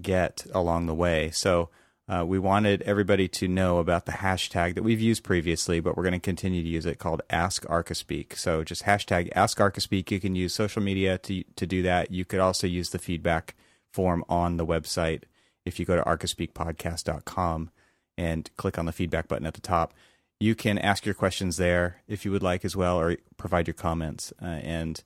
get 0.00 0.44
along 0.52 0.86
the 0.86 0.94
way. 0.94 1.30
So 1.30 1.70
uh, 2.08 2.24
we 2.26 2.38
wanted 2.38 2.82
everybody 2.82 3.28
to 3.28 3.48
know 3.48 3.78
about 3.78 4.06
the 4.06 4.12
hashtag 4.12 4.74
that 4.74 4.82
we've 4.82 5.00
used 5.00 5.24
previously, 5.24 5.80
but 5.80 5.96
we're 5.96 6.04
going 6.04 6.12
to 6.12 6.20
continue 6.20 6.62
to 6.62 6.68
use 6.68 6.86
it 6.86 6.98
called 6.98 7.22
Ask 7.30 7.64
Archispeak. 7.66 8.36
So 8.36 8.62
just 8.62 8.84
hashtag 8.84 9.30
Ask 9.34 9.58
Archispeak. 9.58 10.10
You 10.10 10.20
can 10.20 10.34
use 10.34 10.54
social 10.54 10.82
media 10.82 11.18
to 11.18 11.42
to 11.56 11.66
do 11.66 11.82
that. 11.82 12.10
You 12.10 12.24
could 12.24 12.40
also 12.40 12.66
use 12.66 12.90
the 12.90 12.98
feedback 12.98 13.56
form 13.92 14.24
on 14.28 14.56
the 14.56 14.66
website 14.66 15.22
if 15.64 15.80
you 15.80 15.86
go 15.86 15.96
to 15.96 16.02
archispeakpodcast.com 16.02 17.70
and 18.18 18.50
click 18.56 18.78
on 18.78 18.86
the 18.86 18.92
feedback 18.92 19.26
button 19.26 19.46
at 19.46 19.54
the 19.54 19.60
top 19.60 19.92
you 20.38 20.54
can 20.54 20.78
ask 20.78 21.06
your 21.06 21.14
questions 21.14 21.56
there 21.56 22.02
if 22.06 22.24
you 22.24 22.30
would 22.30 22.42
like 22.42 22.64
as 22.64 22.76
well, 22.76 23.00
or 23.00 23.16
provide 23.36 23.66
your 23.66 23.74
comments. 23.74 24.32
Uh, 24.40 24.46
and 24.46 25.02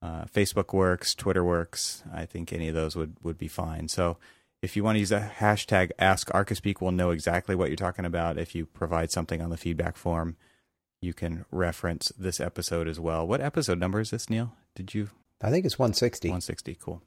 uh, 0.00 0.24
Facebook 0.24 0.72
works, 0.72 1.14
Twitter 1.14 1.44
works. 1.44 2.02
I 2.12 2.26
think 2.26 2.52
any 2.52 2.68
of 2.68 2.74
those 2.74 2.96
would, 2.96 3.16
would 3.22 3.38
be 3.38 3.48
fine. 3.48 3.88
So 3.88 4.16
if 4.62 4.76
you 4.76 4.84
want 4.84 4.96
to 4.96 5.00
use 5.00 5.12
a 5.12 5.32
hashtag 5.38 5.90
Ask 5.98 6.28
Archispeak, 6.28 6.80
we'll 6.80 6.92
know 6.92 7.10
exactly 7.10 7.54
what 7.54 7.68
you're 7.68 7.76
talking 7.76 8.04
about. 8.04 8.38
If 8.38 8.54
you 8.54 8.64
provide 8.64 9.10
something 9.10 9.42
on 9.42 9.50
the 9.50 9.56
feedback 9.56 9.96
form, 9.96 10.36
you 11.00 11.12
can 11.12 11.44
reference 11.50 12.12
this 12.16 12.38
episode 12.40 12.86
as 12.86 13.00
well. 13.00 13.26
What 13.26 13.40
episode 13.40 13.80
number 13.80 14.00
is 14.00 14.10
this, 14.10 14.30
Neil? 14.30 14.54
Did 14.76 14.94
you 14.94 15.10
I 15.42 15.50
think 15.50 15.66
it's 15.66 15.78
160. 15.78 16.28
160? 16.28 16.76
Cool. 16.76 17.02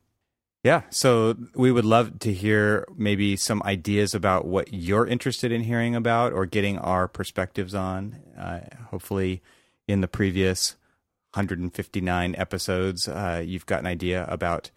Yeah, 0.64 0.82
so 0.90 1.38
we 1.54 1.72
would 1.72 1.86
love 1.86 2.20
to 2.20 2.34
hear 2.34 2.86
maybe 2.98 3.36
some 3.36 3.62
ideas 3.64 4.16
about 4.16 4.46
what 4.46 4.74
you're 4.74 5.06
interested 5.06 5.52
in 5.52 5.62
hearing 5.62 5.96
about 5.96 6.34
or 6.34 6.46
getting 6.46 6.78
our 6.80 7.08
perspectives 7.08 7.76
on. 7.76 8.20
Uh, 8.38 8.62
hopefully, 8.90 9.42
in 9.88 10.02
the 10.02 10.08
previous 10.08 10.76
159 11.36 12.36
episodes, 12.36 13.08
uh, 13.08 13.44
you've 13.46 13.68
got 13.68 13.80
an 13.80 13.86
idea 13.86 14.26
about 14.28 14.72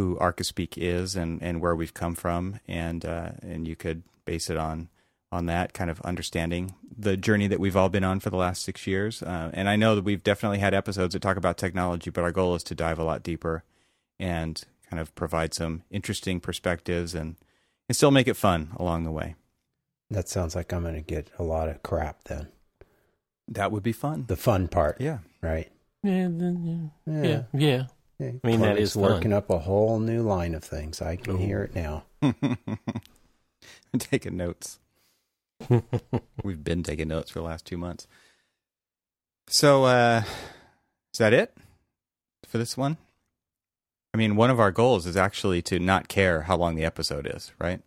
who 0.00 0.16
Archispeak 0.16 0.78
is 0.78 1.14
and, 1.14 1.42
and 1.42 1.60
where 1.60 1.76
we've 1.76 1.92
come 1.92 2.14
from, 2.14 2.58
and 2.66 3.04
uh, 3.04 3.32
and 3.42 3.68
you 3.68 3.76
could 3.76 4.02
base 4.24 4.48
it 4.48 4.56
on 4.56 4.88
on 5.30 5.44
that 5.44 5.74
kind 5.74 5.90
of 5.90 6.00
understanding 6.00 6.74
the 6.96 7.18
journey 7.18 7.46
that 7.46 7.60
we've 7.60 7.76
all 7.76 7.90
been 7.90 8.02
on 8.02 8.18
for 8.18 8.30
the 8.30 8.36
last 8.36 8.62
six 8.62 8.86
years. 8.86 9.22
Uh, 9.22 9.50
and 9.52 9.68
I 9.68 9.76
know 9.76 9.94
that 9.94 10.04
we've 10.04 10.24
definitely 10.24 10.58
had 10.58 10.72
episodes 10.72 11.12
that 11.12 11.20
talk 11.20 11.36
about 11.36 11.58
technology, 11.58 12.08
but 12.10 12.24
our 12.24 12.32
goal 12.32 12.54
is 12.54 12.64
to 12.64 12.74
dive 12.74 12.98
a 12.98 13.04
lot 13.04 13.22
deeper 13.22 13.62
and 14.18 14.60
kind 14.88 14.98
of 14.98 15.14
provide 15.14 15.54
some 15.54 15.82
interesting 15.90 16.40
perspectives 16.40 17.14
and, 17.14 17.36
and 17.88 17.94
still 17.94 18.10
make 18.10 18.26
it 18.26 18.34
fun 18.36 18.70
along 18.76 19.04
the 19.04 19.12
way. 19.12 19.36
That 20.10 20.28
sounds 20.28 20.56
like 20.56 20.72
I'm 20.72 20.82
going 20.82 20.94
to 20.94 21.00
get 21.00 21.30
a 21.38 21.44
lot 21.44 21.68
of 21.68 21.82
crap 21.84 22.24
then. 22.24 22.48
That 23.46 23.70
would 23.70 23.84
be 23.84 23.92
fun. 23.92 24.24
The 24.26 24.36
fun 24.36 24.66
part. 24.66 25.00
Yeah. 25.00 25.18
Right. 25.42 25.70
Yeah, 26.02 26.28
then, 26.30 26.90
yeah, 27.06 27.22
yeah, 27.22 27.42
yeah. 27.52 27.82
Yeah. 28.20 28.32
I 28.44 28.46
mean, 28.46 28.60
that 28.60 28.74
Chloe's 28.74 28.88
is 28.88 28.92
fun. 28.94 29.02
working 29.02 29.32
up 29.32 29.50
a 29.50 29.58
whole 29.58 29.98
new 29.98 30.22
line 30.22 30.54
of 30.54 30.62
things. 30.62 31.00
I 31.00 31.16
can 31.16 31.34
Ooh. 31.34 31.38
hear 31.38 31.62
it 31.62 31.74
now. 31.74 32.04
taking 33.98 34.36
notes. 34.36 34.78
We've 36.44 36.62
been 36.62 36.82
taking 36.82 37.08
notes 37.08 37.30
for 37.30 37.40
the 37.40 37.44
last 37.44 37.66
two 37.66 37.76
months. 37.76 38.06
So, 39.48 39.84
uh, 39.84 40.22
is 41.12 41.18
that 41.18 41.32
it 41.32 41.56
for 42.46 42.58
this 42.58 42.76
one? 42.76 42.98
I 44.14 44.16
mean, 44.16 44.36
one 44.36 44.50
of 44.50 44.60
our 44.60 44.72
goals 44.72 45.06
is 45.06 45.16
actually 45.16 45.62
to 45.62 45.78
not 45.78 46.08
care 46.08 46.42
how 46.42 46.56
long 46.56 46.74
the 46.74 46.84
episode 46.84 47.26
is, 47.32 47.52
right? 47.60 47.80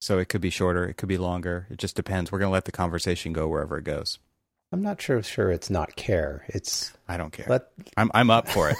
So 0.00 0.18
it 0.18 0.28
could 0.28 0.40
be 0.40 0.50
shorter, 0.50 0.84
it 0.84 0.96
could 0.96 1.08
be 1.08 1.18
longer. 1.18 1.66
It 1.70 1.78
just 1.78 1.96
depends. 1.96 2.30
We're 2.30 2.38
going 2.38 2.50
to 2.50 2.52
let 2.52 2.66
the 2.66 2.72
conversation 2.72 3.32
go 3.32 3.48
wherever 3.48 3.78
it 3.78 3.84
goes. 3.84 4.18
I'm 4.72 4.82
not 4.82 5.00
sure 5.00 5.22
sure 5.22 5.50
it's 5.50 5.70
not 5.70 5.96
care. 5.96 6.44
It's 6.48 6.92
I 7.08 7.16
don't 7.16 7.32
care. 7.32 7.46
let 7.48 7.68
I'm 7.96 8.10
I'm 8.14 8.30
up 8.30 8.48
for 8.48 8.70
it. 8.70 8.76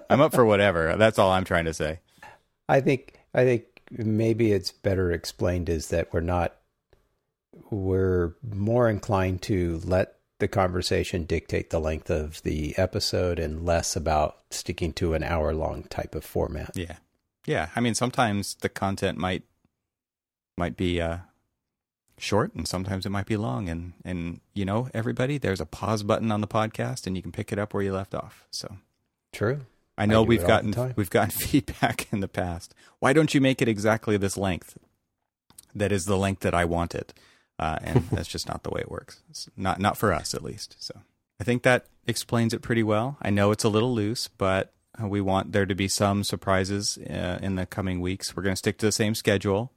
I'm 0.10 0.20
up 0.20 0.34
for 0.34 0.44
whatever. 0.44 0.96
That's 0.96 1.18
all 1.18 1.30
I'm 1.30 1.44
trying 1.44 1.66
to 1.66 1.74
say. 1.74 2.00
I 2.68 2.80
think 2.80 3.14
I 3.32 3.44
think 3.44 3.64
maybe 3.90 4.52
it's 4.52 4.72
better 4.72 5.12
explained 5.12 5.68
is 5.68 5.88
that 5.88 6.12
we're 6.12 6.20
not 6.20 6.56
we're 7.70 8.34
more 8.42 8.88
inclined 8.88 9.42
to 9.42 9.80
let 9.84 10.16
the 10.40 10.48
conversation 10.48 11.24
dictate 11.24 11.70
the 11.70 11.78
length 11.78 12.10
of 12.10 12.42
the 12.42 12.76
episode 12.76 13.38
and 13.38 13.64
less 13.64 13.94
about 13.94 14.38
sticking 14.50 14.92
to 14.92 15.14
an 15.14 15.22
hour 15.22 15.54
long 15.54 15.84
type 15.84 16.14
of 16.14 16.24
format. 16.24 16.72
Yeah. 16.74 16.96
Yeah. 17.46 17.68
I 17.76 17.80
mean, 17.80 17.94
sometimes 17.94 18.54
the 18.56 18.68
content 18.68 19.18
might 19.18 19.44
might 20.56 20.76
be 20.76 21.00
uh, 21.00 21.18
short, 22.18 22.54
and 22.54 22.66
sometimes 22.66 23.06
it 23.06 23.10
might 23.10 23.26
be 23.26 23.36
long. 23.36 23.68
And 23.68 23.92
and 24.04 24.40
you 24.54 24.64
know, 24.64 24.88
everybody, 24.94 25.38
there's 25.38 25.60
a 25.60 25.66
pause 25.66 26.02
button 26.02 26.30
on 26.30 26.40
the 26.40 26.46
podcast, 26.46 27.06
and 27.06 27.16
you 27.16 27.22
can 27.22 27.32
pick 27.32 27.52
it 27.52 27.58
up 27.58 27.74
where 27.74 27.82
you 27.82 27.92
left 27.92 28.14
off. 28.14 28.46
So 28.50 28.76
True. 29.32 29.66
I 29.96 30.06
know 30.06 30.24
do 30.24 30.28
we've 30.28 30.40
it 30.40 30.50
all 30.50 30.62
the 30.62 30.72
gotten 30.72 30.94
we've 30.96 31.10
gotten 31.10 31.30
feedback 31.38 32.12
in 32.12 32.20
the 32.20 32.28
past. 32.28 32.74
Why 32.98 33.12
don't 33.12 33.34
you 33.34 33.40
make 33.40 33.62
it 33.62 33.68
exactly 33.68 34.16
this 34.16 34.36
length? 34.36 34.76
That 35.74 35.92
is 35.92 36.06
the 36.06 36.16
length 36.16 36.40
that 36.42 36.54
I 36.54 36.64
want 36.64 36.94
it, 36.94 37.12
uh, 37.58 37.78
and 37.82 38.08
that's 38.12 38.28
just 38.28 38.48
not 38.48 38.62
the 38.62 38.70
way 38.70 38.80
it 38.80 38.90
works. 38.90 39.20
It's 39.30 39.48
not 39.56 39.80
not 39.80 39.96
for 39.96 40.12
us, 40.12 40.34
at 40.34 40.42
least. 40.42 40.76
So 40.78 41.00
I 41.40 41.44
think 41.44 41.62
that 41.62 41.86
explains 42.06 42.52
it 42.52 42.62
pretty 42.62 42.82
well. 42.82 43.16
I 43.22 43.30
know 43.30 43.50
it's 43.50 43.64
a 43.64 43.68
little 43.68 43.94
loose, 43.94 44.28
but 44.28 44.72
we 45.00 45.20
want 45.20 45.52
there 45.52 45.66
to 45.66 45.74
be 45.74 45.88
some 45.88 46.22
surprises 46.22 46.98
uh, 46.98 47.38
in 47.42 47.56
the 47.56 47.66
coming 47.66 48.00
weeks. 48.00 48.36
We're 48.36 48.42
going 48.42 48.52
to 48.52 48.58
stick 48.58 48.78
to 48.78 48.86
the 48.86 48.92
same 48.92 49.14
schedule, 49.14 49.72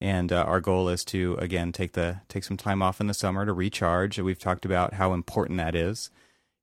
and 0.00 0.32
uh, 0.32 0.42
our 0.44 0.60
goal 0.60 0.88
is 0.88 1.04
to 1.06 1.36
again 1.38 1.72
take 1.72 1.92
the 1.92 2.20
take 2.28 2.44
some 2.44 2.56
time 2.56 2.82
off 2.82 3.00
in 3.00 3.06
the 3.06 3.14
summer 3.14 3.44
to 3.44 3.52
recharge. 3.52 4.18
We've 4.18 4.38
talked 4.38 4.64
about 4.64 4.94
how 4.94 5.12
important 5.12 5.58
that 5.58 5.74
is 5.74 6.10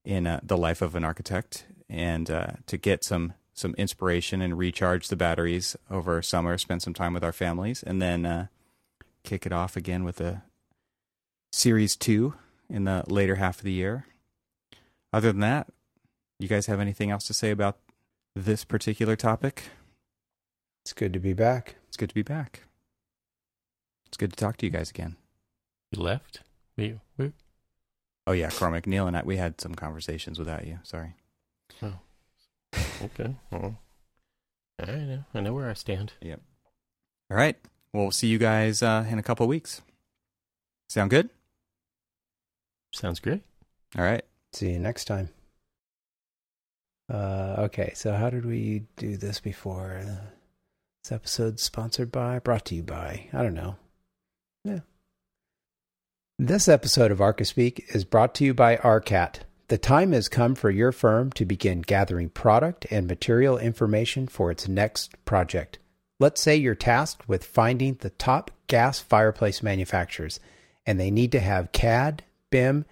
in 0.04 0.26
uh, 0.26 0.40
the 0.44 0.58
life 0.58 0.82
of 0.82 0.96
an 0.96 1.04
architect, 1.04 1.66
and 1.90 2.30
uh, 2.32 2.52
to 2.66 2.78
get 2.78 3.04
some 3.04 3.34
some 3.54 3.76
inspiration 3.76 4.42
and 4.42 4.58
recharge 4.58 5.08
the 5.08 5.16
batteries 5.16 5.76
over 5.92 6.22
summer. 6.22 6.58
Spend 6.58 6.82
some 6.82 6.94
time 6.94 7.14
with 7.14 7.24
our 7.24 7.34
families, 7.34 7.84
and 7.84 8.02
then 8.02 8.26
uh, 8.26 8.48
kick 9.24 9.46
it 9.46 9.54
off 9.54 9.76
again 9.76 10.04
with 10.04 10.20
a 10.20 10.44
series 11.52 11.96
two 11.96 12.34
in 12.70 12.86
the 12.86 13.04
later 13.08 13.36
half 13.36 13.60
of 13.60 13.64
the 13.64 13.72
year. 13.72 14.06
Other 15.14 15.32
than 15.32 15.42
that, 15.42 15.68
you 16.40 16.48
guys 16.48 16.66
have 16.66 16.80
anything 16.80 17.12
else 17.12 17.26
to 17.28 17.34
say 17.34 17.52
about 17.52 17.78
this 18.36 18.64
particular 18.66 19.16
topic? 19.16 19.64
It's 20.84 20.94
good 20.94 21.14
to 21.14 21.20
be 21.20 21.34
back. 21.34 21.76
It's 21.88 21.98
good 21.98 22.10
to 22.10 22.16
be 22.16 22.22
back. 22.22 22.67
It's 24.18 24.22
good 24.24 24.34
to 24.36 24.44
talk 24.44 24.58
to 24.58 24.66
you 24.66 24.72
guys 24.72 24.90
again. 24.90 25.16
You 25.92 26.02
left? 26.02 26.42
We, 26.76 27.00
we, 27.20 27.34
Oh 28.26 28.32
yeah, 28.32 28.50
Cormac, 28.50 28.88
Neil, 28.88 29.06
and 29.06 29.16
I 29.16 29.22
we 29.22 29.38
had 29.38 29.62
some 29.62 29.76
conversations 29.76 30.40
without 30.40 30.66
you. 30.66 30.80
Sorry. 30.82 31.14
Oh. 31.84 31.94
Okay. 33.04 33.36
Well, 33.52 33.78
I 34.80 34.86
know. 34.92 35.24
I 35.36 35.40
know 35.42 35.54
where 35.54 35.70
I 35.70 35.74
stand. 35.74 36.14
Yep. 36.22 36.42
All 37.30 37.38
right. 37.38 37.58
Well, 37.94 38.06
we'll 38.06 38.12
see 38.12 38.26
you 38.26 38.40
guys 38.40 38.82
uh, 38.82 39.06
in 39.08 39.20
a 39.20 39.24
couple 39.24 39.44
of 39.44 39.50
weeks. 39.50 39.84
Sound 40.90 41.12
good? 41.12 41.30
Sounds 42.92 43.20
great. 43.20 43.44
All 43.96 44.04
right. 44.04 44.26
See 44.52 44.72
you 44.72 44.80
next 44.80 45.06
time. 45.06 45.30
Uh, 47.08 47.58
okay, 47.60 47.92
so 47.94 48.14
how 48.14 48.32
did 48.32 48.48
we 48.48 48.82
do 48.96 49.16
this 49.16 49.40
before? 49.40 50.02
Uh, 50.04 50.26
this 51.04 51.12
episode 51.12 51.60
sponsored 51.60 52.12
by, 52.12 52.40
brought 52.40 52.66
to 52.66 52.74
you 52.74 52.82
by, 52.82 53.30
I 53.32 53.44
don't 53.44 53.54
know. 53.54 53.76
Yeah. 54.64 54.80
This 56.40 56.68
episode 56.68 57.12
of 57.12 57.20
Archispeak 57.20 57.96
is 57.96 58.06
brought 58.06 58.36
to 58.36 58.46
you 58.46 58.54
by 58.54 58.78
ARCAT. 58.78 59.40
The 59.70 59.78
time 59.78 60.12
has 60.14 60.30
come 60.30 60.56
for 60.56 60.70
your 60.70 60.92
firm 60.92 61.32
to 61.32 61.46
begin 61.46 61.82
gathering 61.82 62.30
product 62.30 62.86
and 62.90 63.08
material 63.08 63.58
information 63.58 64.28
for 64.28 64.52
its 64.52 64.68
next 64.68 65.14
project. 65.26 65.80
Let's 66.20 66.42
say 66.42 66.56
you're 66.56 66.76
tasked 66.76 67.28
with 67.28 67.44
finding 67.44 67.96
the 67.96 68.12
top 68.12 68.52
gas 68.68 69.00
fireplace 69.00 69.62
manufacturers, 69.62 70.40
and 70.86 71.00
they 71.00 71.12
need 71.12 71.32
to 71.34 71.40
have 71.40 71.72
CAD, 71.72 72.24
BIM, 72.50 72.86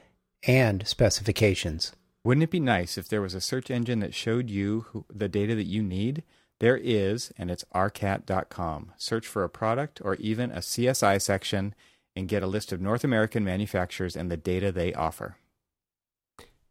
and 0.47 0.87
specifications. 0.87 1.93
Wouldn't 2.23 2.43
it 2.43 2.51
be 2.51 2.59
nice 2.59 2.97
if 2.97 3.07
there 3.07 3.21
was 3.21 3.33
a 3.33 3.41
search 3.41 3.69
engine 3.71 3.99
that 3.99 4.13
showed 4.13 4.49
you 4.49 4.87
who, 4.89 5.05
the 5.13 5.29
data 5.29 5.55
that 5.55 5.63
you 5.63 5.81
need? 5.81 6.23
There 6.59 6.77
is, 6.77 7.31
and 7.37 7.51
it's 7.51 7.65
arcat.com. 7.73 8.93
Search 8.97 9.27
for 9.27 9.43
a 9.43 9.49
product 9.49 10.01
or 10.03 10.15
even 10.15 10.51
a 10.51 10.59
CSI 10.59 11.21
section 11.21 11.75
and 12.15 12.27
get 12.29 12.43
a 12.43 12.47
list 12.47 12.71
of 12.71 12.79
North 12.79 13.03
American 13.03 13.43
manufacturers 13.43 14.15
and 14.15 14.31
the 14.31 14.37
data 14.37 14.71
they 14.71 14.93
offer. 14.93 15.37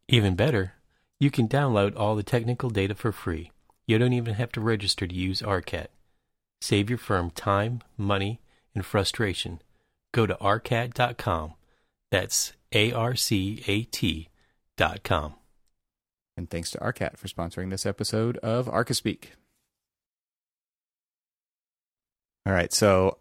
Even 0.07 0.35
better, 0.35 0.73
you 1.19 1.29
can 1.29 1.47
download 1.47 1.95
all 1.95 2.15
the 2.15 2.23
technical 2.23 2.69
data 2.69 2.95
for 2.95 3.11
free. 3.11 3.51
You 3.87 3.97
don't 3.99 4.13
even 4.13 4.33
have 4.35 4.51
to 4.53 4.61
register 4.61 5.05
to 5.05 5.15
use 5.15 5.41
ARCAT. 5.41 5.87
Save 6.61 6.89
your 6.89 6.97
firm 6.97 7.29
time, 7.29 7.81
money, 7.97 8.41
and 8.73 8.83
frustration. 8.83 9.61
Go 10.11 10.25
to 10.25 10.35
arcat.com. 10.35 11.53
That's 12.11 12.53
A 12.71 12.91
R 12.91 13.15
C 13.15 13.63
A 13.67 13.83
T 13.83 14.29
dot 14.77 15.03
com. 15.03 15.35
And 16.37 16.49
thanks 16.49 16.71
to 16.71 16.79
Arcat 16.79 17.17
for 17.17 17.27
sponsoring 17.27 17.69
this 17.69 17.85
episode 17.85 18.37
of 18.37 18.67
Archispeak. 18.67 19.29
All 22.45 22.53
right, 22.53 22.71
so 22.71 23.17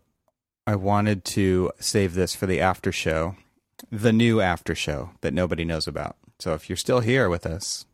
I 0.66 0.76
wanted 0.76 1.25
to 1.26 1.73
save 1.81 2.14
this 2.14 2.35
for 2.35 2.47
the 2.47 2.61
after 2.61 2.93
show, 2.93 3.37
the 3.90 4.12
new 4.12 4.43
after 4.43 4.75
show 4.75 5.11
that 5.23 5.33
nobody 5.33 5.64
knows 5.64 5.87
about. 5.87 6.16
So 6.38 6.52
if 6.52 6.69
you're 6.69 6.76
still 6.76 7.00
here 7.00 7.31
with 7.31 7.47
us, 7.47 7.87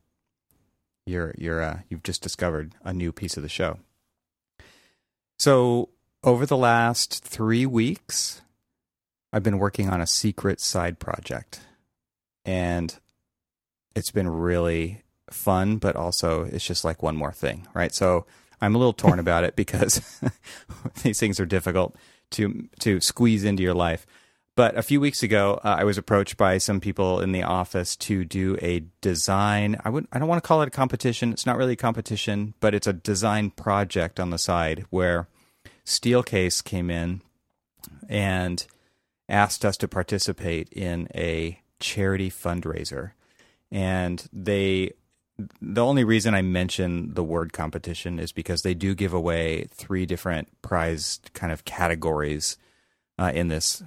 you're 1.06 1.34
you're 1.38 1.62
uh, 1.62 1.80
you've 1.88 2.02
just 2.02 2.22
discovered 2.22 2.74
a 2.84 2.92
new 2.92 3.12
piece 3.12 3.36
of 3.36 3.44
the 3.44 3.48
show. 3.48 3.78
So 5.38 5.90
over 6.24 6.46
the 6.46 6.56
last 6.56 7.24
three 7.24 7.64
weeks, 7.64 8.42
I've 9.32 9.42
been 9.42 9.58
working 9.58 9.88
on 9.88 10.00
a 10.00 10.06
secret 10.06 10.60
side 10.60 10.98
project, 10.98 11.60
and 12.44 12.98
it's 13.94 14.10
been 14.10 14.28
really 14.28 15.02
fun, 15.30 15.76
but 15.76 15.94
also 15.94 16.42
it's 16.42 16.66
just 16.66 16.84
like 16.84 17.02
one 17.02 17.16
more 17.16 17.32
thing, 17.32 17.68
right? 17.72 17.94
So 17.94 18.26
I'm 18.60 18.74
a 18.74 18.78
little 18.78 18.92
torn 18.92 19.18
about 19.18 19.44
it 19.44 19.56
because 19.56 20.00
these 21.02 21.18
things 21.18 21.40
are 21.40 21.46
difficult 21.46 21.96
to 22.32 22.68
to 22.80 23.00
squeeze 23.00 23.44
into 23.44 23.62
your 23.62 23.74
life. 23.74 24.06
But 24.56 24.76
a 24.76 24.82
few 24.82 25.00
weeks 25.00 25.22
ago, 25.22 25.60
uh, 25.64 25.76
I 25.78 25.84
was 25.84 25.96
approached 25.96 26.36
by 26.36 26.58
some 26.58 26.80
people 26.80 27.20
in 27.20 27.32
the 27.32 27.44
office 27.44 27.96
to 27.96 28.24
do 28.24 28.58
a 28.60 28.84
design. 29.00 29.80
I 29.84 29.90
would 29.90 30.06
I 30.12 30.18
don't 30.18 30.28
want 30.28 30.42
to 30.42 30.46
call 30.46 30.62
it 30.62 30.68
a 30.68 30.72
competition. 30.72 31.32
It's 31.32 31.46
not 31.46 31.56
really 31.56 31.74
a 31.74 31.76
competition, 31.76 32.54
but 32.60 32.74
it's 32.74 32.86
a 32.86 32.92
design 32.92 33.50
project 33.50 34.20
on 34.20 34.30
the 34.30 34.38
side 34.38 34.84
where 34.90 35.28
Steelcase 35.84 36.62
came 36.62 36.90
in 36.90 37.22
and 38.08 38.66
asked 39.28 39.64
us 39.64 39.76
to 39.78 39.88
participate 39.88 40.68
in 40.70 41.08
a 41.14 41.60
charity 41.78 42.30
fundraiser 42.30 43.12
and 43.70 44.28
they 44.32 44.92
the 45.60 45.84
only 45.84 46.04
reason 46.04 46.34
I 46.34 46.42
mention 46.42 47.14
the 47.14 47.24
word 47.24 47.52
competition 47.52 48.18
is 48.18 48.32
because 48.32 48.62
they 48.62 48.74
do 48.74 48.94
give 48.94 49.12
away 49.12 49.66
three 49.70 50.06
different 50.06 50.48
prized 50.62 51.30
kind 51.34 51.52
of 51.52 51.64
categories 51.64 52.56
uh, 53.18 53.32
in 53.34 53.48
this 53.48 53.82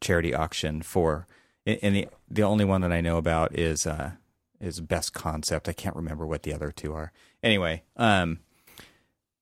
charity 0.00 0.34
auction. 0.34 0.82
For 0.82 1.26
and 1.66 1.94
the 1.94 2.08
the 2.30 2.42
only 2.42 2.64
one 2.64 2.80
that 2.82 2.92
I 2.92 3.00
know 3.00 3.16
about 3.16 3.54
is 3.56 3.86
uh, 3.86 4.12
is 4.60 4.80
best 4.80 5.12
concept. 5.12 5.68
I 5.68 5.72
can't 5.72 5.96
remember 5.96 6.26
what 6.26 6.42
the 6.42 6.52
other 6.52 6.70
two 6.70 6.92
are. 6.94 7.12
Anyway, 7.42 7.82
um, 7.96 8.40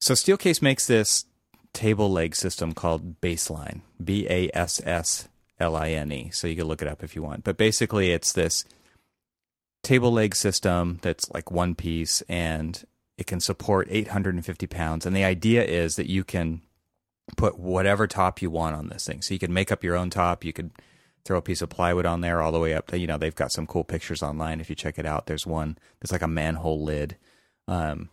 so 0.00 0.14
Steelcase 0.14 0.60
makes 0.60 0.86
this 0.86 1.24
table 1.72 2.10
leg 2.10 2.34
system 2.34 2.74
called 2.74 3.20
Bassline 3.20 3.80
B 4.02 4.26
A 4.28 4.50
S 4.54 4.80
S 4.84 5.28
L 5.58 5.76
I 5.76 5.90
N 5.90 6.12
E. 6.12 6.30
So 6.32 6.46
you 6.46 6.56
can 6.56 6.66
look 6.66 6.82
it 6.82 6.88
up 6.88 7.02
if 7.02 7.16
you 7.16 7.22
want. 7.22 7.44
But 7.44 7.56
basically, 7.56 8.12
it's 8.12 8.32
this 8.32 8.64
table 9.82 10.12
leg 10.12 10.34
system 10.34 10.98
that's 11.02 11.30
like 11.30 11.50
one 11.50 11.74
piece 11.74 12.22
and 12.22 12.84
it 13.18 13.26
can 13.26 13.40
support 13.40 13.88
850 13.90 14.66
pounds. 14.66 15.06
And 15.06 15.14
the 15.14 15.24
idea 15.24 15.64
is 15.64 15.96
that 15.96 16.08
you 16.08 16.24
can 16.24 16.62
put 17.36 17.58
whatever 17.58 18.06
top 18.06 18.42
you 18.42 18.50
want 18.50 18.76
on 18.76 18.88
this 18.88 19.06
thing. 19.06 19.22
So 19.22 19.34
you 19.34 19.40
can 19.40 19.52
make 19.52 19.70
up 19.70 19.84
your 19.84 19.96
own 19.96 20.10
top. 20.10 20.44
You 20.44 20.52
could 20.52 20.70
throw 21.24 21.38
a 21.38 21.42
piece 21.42 21.62
of 21.62 21.68
plywood 21.68 22.06
on 22.06 22.20
there 22.20 22.42
all 22.42 22.52
the 22.52 22.58
way 22.58 22.74
up. 22.74 22.88
To, 22.88 22.98
you 22.98 23.06
know, 23.06 23.18
they've 23.18 23.34
got 23.34 23.52
some 23.52 23.66
cool 23.66 23.84
pictures 23.84 24.22
online. 24.22 24.60
If 24.60 24.68
you 24.70 24.76
check 24.76 24.98
it 24.98 25.06
out, 25.06 25.26
there's 25.26 25.46
one 25.46 25.78
that's 26.00 26.12
like 26.12 26.22
a 26.22 26.28
manhole 26.28 26.82
lid. 26.82 27.16
Um, 27.68 28.10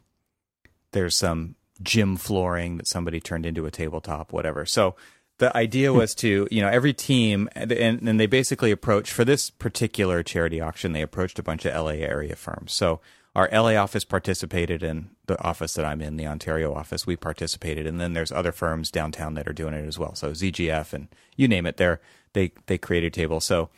there's 0.91 1.17
some 1.17 1.55
gym 1.81 2.17
flooring 2.17 2.77
that 2.77 2.87
somebody 2.87 3.19
turned 3.19 3.45
into 3.45 3.65
a 3.65 3.71
tabletop, 3.71 4.33
whatever. 4.33 4.65
So 4.65 4.95
the 5.39 5.55
idea 5.55 5.91
was 5.91 6.13
to, 6.15 6.47
you 6.51 6.61
know, 6.61 6.67
every 6.67 6.93
team, 6.93 7.49
and, 7.53 7.71
and 7.71 8.19
they 8.19 8.27
basically 8.27 8.71
approached 8.71 9.11
for 9.11 9.25
this 9.25 9.49
particular 9.49 10.21
charity 10.21 10.61
auction, 10.61 10.91
they 10.91 11.01
approached 11.01 11.39
a 11.39 11.43
bunch 11.43 11.65
of 11.65 11.73
LA 11.73 11.91
area 11.91 12.35
firms. 12.35 12.73
So 12.73 12.99
our 13.35 13.49
LA 13.51 13.75
office 13.75 14.03
participated 14.03 14.83
in 14.83 15.11
the 15.27 15.41
office 15.41 15.73
that 15.75 15.85
I'm 15.85 16.01
in, 16.01 16.17
the 16.17 16.27
Ontario 16.27 16.73
office. 16.73 17.07
We 17.07 17.15
participated, 17.15 17.87
and 17.87 17.99
then 17.99 18.13
there's 18.13 18.31
other 18.31 18.51
firms 18.51 18.91
downtown 18.91 19.35
that 19.35 19.47
are 19.47 19.53
doing 19.53 19.73
it 19.73 19.87
as 19.87 19.97
well. 19.97 20.13
So 20.13 20.31
ZGF 20.31 20.93
and 20.93 21.07
you 21.35 21.47
name 21.47 21.65
it, 21.65 21.77
they 21.77 21.97
they 22.33 22.51
they 22.65 22.77
created 22.77 23.07
a 23.07 23.15
table. 23.15 23.39
So 23.39 23.69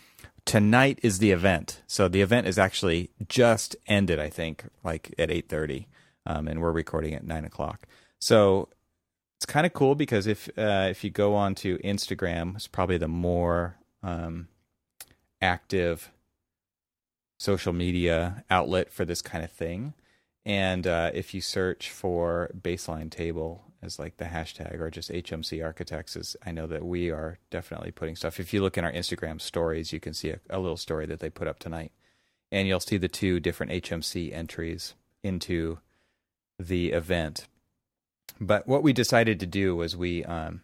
tonight 0.46 1.00
is 1.04 1.20
the 1.20 1.32
event. 1.32 1.82
So 1.86 2.08
the 2.08 2.22
event 2.22 2.48
is 2.48 2.58
actually 2.58 3.12
just 3.28 3.76
ended, 3.88 4.20
I 4.20 4.30
think, 4.30 4.64
like 4.84 5.14
at 5.20 5.30
eight 5.30 5.48
thirty, 5.48 5.88
um, 6.26 6.48
and 6.48 6.62
we're 6.62 6.72
recording 6.72 7.14
at 7.14 7.26
nine 7.26 7.46
o'clock. 7.46 7.86
So 8.20 8.70
it's 9.42 9.52
kind 9.52 9.66
of 9.66 9.74
cool 9.74 9.96
because 9.96 10.28
if 10.28 10.48
uh, 10.56 10.86
if 10.92 11.04
you 11.04 11.10
go 11.10 11.34
on 11.34 11.56
to 11.56 11.80
Instagram, 11.80 12.56
it's 12.56 12.68
probably 12.68 13.00
the 13.00 13.08
more 13.08 13.76
um, 14.04 14.50
active 15.42 16.12
social 17.40 17.74
media 17.74 18.44
outlet 18.52 18.94
for 18.94 19.04
this 19.04 19.24
kind 19.24 19.44
of 19.44 19.52
thing. 19.52 19.96
And 20.46 20.86
uh, 20.86 21.10
if 21.16 21.34
you 21.34 21.42
search 21.42 21.90
for 21.90 22.52
bassline 22.56 23.10
table 23.10 23.64
as 23.82 23.98
like 23.98 24.18
the 24.18 24.26
hashtag 24.26 24.80
or 24.80 24.92
just 24.92 25.10
HMC 25.10 25.66
Architects, 25.66 26.16
is 26.16 26.36
I 26.46 26.52
know 26.52 26.68
that 26.68 26.86
we 26.86 27.10
are 27.10 27.40
definitely 27.50 27.90
putting 27.90 28.16
stuff. 28.16 28.40
If 28.40 28.54
you 28.54 28.62
look 28.62 28.78
in 28.78 28.86
our 28.86 28.92
Instagram 28.92 29.42
stories, 29.42 29.92
you 29.92 30.00
can 30.00 30.14
see 30.14 30.30
a, 30.30 30.40
a 30.52 30.60
little 30.60 30.78
story 30.78 31.08
that 31.08 31.20
they 31.20 31.32
put 31.32 31.48
up 31.48 31.58
tonight, 31.58 31.92
and 32.52 32.68
you'll 32.68 32.80
see 32.80 32.98
the 32.98 33.08
two 33.08 33.40
different 33.40 33.72
HMC 33.72 34.32
entries 34.32 34.94
into 35.24 35.80
the 36.60 36.92
event 36.92 37.48
but 38.40 38.68
what 38.68 38.84
we 38.84 38.94
decided 38.94 39.40
to 39.40 39.46
do 39.46 39.76
was 39.76 39.96
we 39.96 40.24
um, 40.26 40.62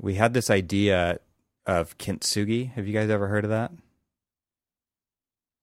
we 0.00 0.14
had 0.14 0.34
this 0.34 0.50
idea 0.50 1.20
of 1.66 1.96
kintsugi. 1.98 2.72
Have 2.72 2.86
you 2.86 2.92
guys 2.92 3.08
ever 3.10 3.28
heard 3.28 3.44
of 3.44 3.50
that? 3.50 3.72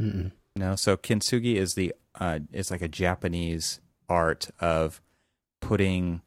Mm-mm. 0.01 0.31
No. 0.55 0.75
So 0.75 0.97
kintsugi 0.97 1.55
is 1.55 1.73
the 1.75 1.93
uh, 2.19 2.39
it's 2.51 2.71
like 2.71 2.81
a 2.81 2.87
Japanese 2.87 3.79
art 4.07 4.49
of 4.59 5.01
putting, 5.61 6.21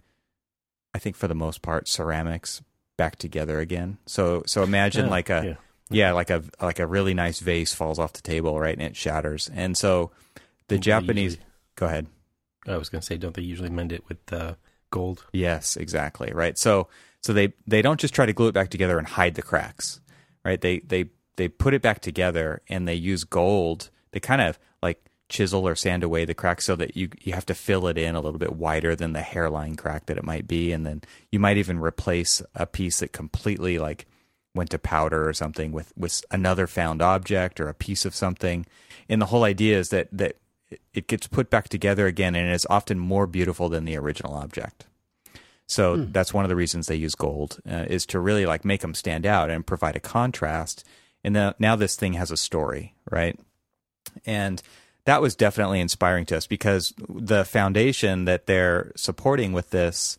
I 0.94 0.98
think 0.98 1.16
for 1.16 1.26
the 1.28 1.34
most 1.34 1.62
part, 1.62 1.88
ceramics 1.88 2.62
back 2.96 3.16
together 3.16 3.58
again. 3.60 3.98
So 4.06 4.42
so 4.46 4.62
imagine 4.62 5.06
Yeah, 5.06 5.10
like 5.10 5.30
a 5.30 5.56
yeah. 5.90 6.08
yeah. 6.08 6.12
like 6.12 6.30
a 6.30 6.42
like 6.60 6.78
a 6.78 6.86
really 6.86 7.14
nice 7.14 7.40
vase 7.40 7.74
falls 7.74 7.98
off 7.98 8.12
the 8.12 8.22
table 8.22 8.58
right 8.60 8.76
and 8.76 8.86
it 8.86 8.96
shatters. 8.96 9.50
And 9.54 9.76
so 9.76 10.10
the 10.68 10.78
Japanese. 10.78 11.38
Go 11.76 11.86
ahead. 11.86 12.06
I 12.66 12.76
was 12.76 12.88
going 12.88 13.00
to 13.00 13.06
say, 13.06 13.16
don't 13.16 13.34
they 13.34 13.42
usually 13.42 13.70
mend 13.70 13.92
it 13.92 14.04
with 14.08 14.32
uh, 14.32 14.54
gold? 14.90 15.26
Yes, 15.32 15.76
exactly. 15.76 16.32
Right. 16.32 16.56
So 16.56 16.88
so 17.20 17.32
they 17.32 17.54
they 17.66 17.82
don't 17.82 18.00
just 18.00 18.14
try 18.14 18.26
to 18.26 18.32
glue 18.32 18.48
it 18.48 18.54
back 18.54 18.68
together 18.68 18.98
and 18.98 19.06
hide 19.06 19.34
the 19.34 19.42
cracks. 19.42 20.00
Right. 20.44 20.60
They 20.60 20.80
they 20.80 21.06
they 21.36 21.48
put 21.48 21.74
it 21.74 21.82
back 21.82 22.00
together 22.00 22.62
and 22.68 22.86
they 22.86 22.94
use 22.94 23.24
gold. 23.24 23.90
They 24.12 24.20
kind 24.20 24.40
of 24.40 24.58
like 24.82 25.04
chisel 25.28 25.66
or 25.66 25.74
sand 25.74 26.04
away 26.04 26.24
the 26.24 26.34
cracks 26.34 26.66
so 26.66 26.76
that 26.76 26.96
you 26.96 27.08
you 27.22 27.32
have 27.32 27.46
to 27.46 27.54
fill 27.54 27.86
it 27.88 27.98
in 27.98 28.14
a 28.14 28.20
little 28.20 28.38
bit 28.38 28.54
wider 28.54 28.94
than 28.94 29.12
the 29.12 29.22
hairline 29.22 29.76
crack 29.76 30.06
that 30.06 30.18
it 30.18 30.24
might 30.24 30.46
be 30.46 30.72
and 30.72 30.84
then 30.84 31.00
you 31.30 31.38
might 31.38 31.56
even 31.56 31.78
replace 31.78 32.42
a 32.54 32.66
piece 32.66 33.00
that 33.00 33.12
completely 33.12 33.78
like 33.78 34.06
went 34.54 34.68
to 34.68 34.78
powder 34.78 35.26
or 35.26 35.32
something 35.32 35.72
with 35.72 35.90
with 35.96 36.22
another 36.30 36.66
found 36.66 37.00
object 37.00 37.58
or 37.60 37.68
a 37.68 37.74
piece 37.74 38.04
of 38.04 38.14
something 38.14 38.66
and 39.08 39.22
the 39.22 39.26
whole 39.26 39.44
idea 39.44 39.78
is 39.78 39.88
that 39.88 40.06
that 40.12 40.36
it 40.94 41.06
gets 41.06 41.26
put 41.26 41.50
back 41.50 41.68
together 41.68 42.06
again 42.06 42.34
and 42.34 42.50
it's 42.50 42.66
often 42.70 42.98
more 42.98 43.26
beautiful 43.26 43.68
than 43.68 43.84
the 43.84 43.96
original 43.96 44.34
object 44.34 44.86
so 45.66 45.96
that's 45.96 46.34
one 46.34 46.44
of 46.44 46.48
the 46.50 46.56
reasons 46.56 46.86
they 46.86 46.96
use 46.96 47.14
gold 47.14 47.58
uh, 47.70 47.86
is 47.88 48.04
to 48.04 48.20
really 48.20 48.44
like 48.44 48.64
make 48.64 48.80
them 48.80 48.94
stand 48.94 49.24
out 49.24 49.48
and 49.50 49.66
provide 49.66 49.96
a 49.96 50.00
contrast 50.00 50.84
and 51.24 51.34
then 51.36 51.54
now 51.58 51.76
this 51.76 51.96
thing 51.96 52.14
has 52.14 52.30
a 52.30 52.36
story 52.36 52.94
right 53.10 53.38
and 54.26 54.62
that 55.04 55.22
was 55.22 55.34
definitely 55.34 55.80
inspiring 55.80 56.26
to 56.26 56.36
us 56.36 56.46
because 56.46 56.94
the 57.08 57.44
foundation 57.44 58.24
that 58.26 58.46
they're 58.46 58.92
supporting 58.94 59.52
with 59.52 59.70
this 59.70 60.18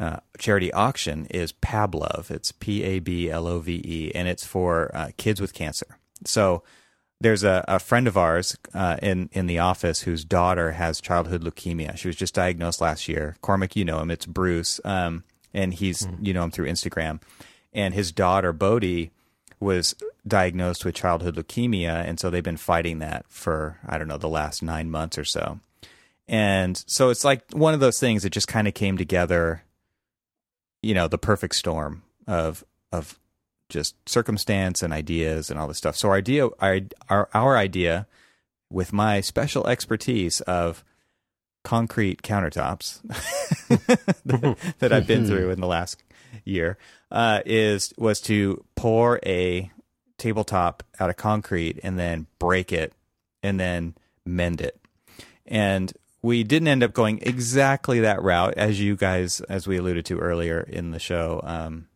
uh, 0.00 0.18
charity 0.38 0.72
auction 0.72 1.26
is 1.26 1.52
Pablove. 1.52 2.30
It's 2.30 2.52
P 2.52 2.82
A 2.84 2.98
B 3.00 3.30
L 3.30 3.46
O 3.46 3.58
V 3.58 3.82
E, 3.84 4.12
and 4.14 4.28
it's 4.28 4.46
for 4.46 4.94
uh, 4.94 5.10
kids 5.16 5.40
with 5.40 5.52
cancer. 5.52 5.98
So 6.24 6.62
there's 7.20 7.42
a, 7.42 7.64
a 7.66 7.78
friend 7.78 8.06
of 8.06 8.16
ours 8.16 8.56
uh, 8.74 8.96
in 9.02 9.28
in 9.32 9.46
the 9.46 9.58
office 9.58 10.02
whose 10.02 10.24
daughter 10.24 10.72
has 10.72 11.00
childhood 11.00 11.42
leukemia. 11.42 11.96
She 11.96 12.08
was 12.08 12.16
just 12.16 12.34
diagnosed 12.34 12.80
last 12.80 13.08
year. 13.08 13.36
Cormac, 13.40 13.76
you 13.76 13.84
know 13.84 14.00
him. 14.00 14.10
It's 14.10 14.26
Bruce, 14.26 14.80
um, 14.84 15.24
and 15.52 15.74
he's 15.74 16.06
you 16.20 16.32
know 16.32 16.44
him 16.44 16.50
through 16.50 16.66
Instagram. 16.66 17.20
And 17.72 17.94
his 17.94 18.12
daughter 18.12 18.52
Bodhi 18.52 19.10
was 19.60 19.94
diagnosed 20.26 20.84
with 20.84 20.94
childhood 20.94 21.36
leukemia, 21.36 22.06
and 22.06 22.20
so 22.20 22.30
they've 22.30 22.42
been 22.42 22.56
fighting 22.56 23.00
that 23.00 23.26
for 23.28 23.78
I 23.86 23.98
don't 23.98 24.08
know 24.08 24.18
the 24.18 24.28
last 24.28 24.62
nine 24.62 24.90
months 24.90 25.18
or 25.18 25.24
so. 25.24 25.60
And 26.28 26.82
so 26.86 27.08
it's 27.08 27.24
like 27.24 27.50
one 27.52 27.74
of 27.74 27.80
those 27.80 27.98
things 27.98 28.22
that 28.22 28.30
just 28.30 28.48
kind 28.48 28.68
of 28.68 28.74
came 28.74 28.98
together, 28.98 29.64
you 30.82 30.94
know, 30.94 31.08
the 31.08 31.18
perfect 31.18 31.56
storm 31.56 32.02
of 32.26 32.62
of 32.92 33.18
just 33.68 33.94
circumstance 34.08 34.82
and 34.82 34.92
ideas 34.92 35.50
and 35.50 35.58
all 35.58 35.68
this 35.68 35.78
stuff. 35.78 35.96
So 35.96 36.08
our 36.08 36.16
idea, 36.16 36.48
our 36.60 36.80
our, 37.08 37.28
our 37.34 37.56
idea, 37.56 38.06
with 38.70 38.92
my 38.92 39.20
special 39.20 39.66
expertise 39.66 40.40
of 40.42 40.84
concrete 41.64 42.22
countertops 42.22 43.00
that, 44.24 44.56
that 44.78 44.92
I've 44.92 45.06
been 45.06 45.26
through 45.26 45.50
in 45.50 45.60
the 45.60 45.66
last 45.66 46.02
year, 46.44 46.78
uh, 47.10 47.40
is 47.44 47.92
was 47.98 48.20
to 48.22 48.64
pour 48.74 49.20
a 49.24 49.70
tabletop 50.18 50.82
out 50.98 51.10
of 51.10 51.16
concrete 51.16 51.78
and 51.82 51.98
then 51.98 52.26
break 52.38 52.72
it 52.72 52.92
and 53.42 53.58
then 53.58 53.94
mend 54.24 54.60
it. 54.60 54.78
And 55.46 55.92
we 56.20 56.42
didn't 56.42 56.68
end 56.68 56.82
up 56.82 56.92
going 56.92 57.20
exactly 57.22 58.00
that 58.00 58.22
route, 58.22 58.54
as 58.56 58.80
you 58.80 58.96
guys, 58.96 59.40
as 59.42 59.66
we 59.66 59.76
alluded 59.76 60.04
to 60.06 60.18
earlier 60.18 60.60
in 60.60 60.90
the 60.90 60.98
show. 60.98 61.40
Um, 61.44 61.88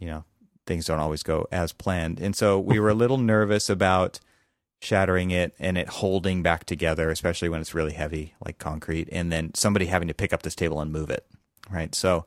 you 0.00 0.08
know, 0.08 0.24
things 0.66 0.86
don't 0.86 0.98
always 0.98 1.22
go 1.22 1.46
as 1.50 1.72
planned. 1.72 2.20
And 2.20 2.34
so 2.36 2.58
we 2.58 2.78
were 2.78 2.90
a 2.90 2.94
little 3.02 3.18
nervous 3.18 3.70
about 3.70 4.20
shattering 4.80 5.30
it 5.30 5.54
and 5.58 5.78
it 5.78 5.88
holding 5.88 6.42
back 6.42 6.64
together, 6.64 7.10
especially 7.10 7.48
when 7.48 7.60
it's 7.60 7.74
really 7.74 7.92
heavy, 7.92 8.34
like 8.44 8.58
concrete, 8.58 9.08
and 9.10 9.32
then 9.32 9.54
somebody 9.54 9.86
having 9.86 10.08
to 10.08 10.14
pick 10.14 10.32
up 10.32 10.42
this 10.42 10.54
table 10.54 10.80
and 10.80 10.92
move 10.92 11.10
it. 11.10 11.26
Right. 11.70 11.94
So 11.94 12.26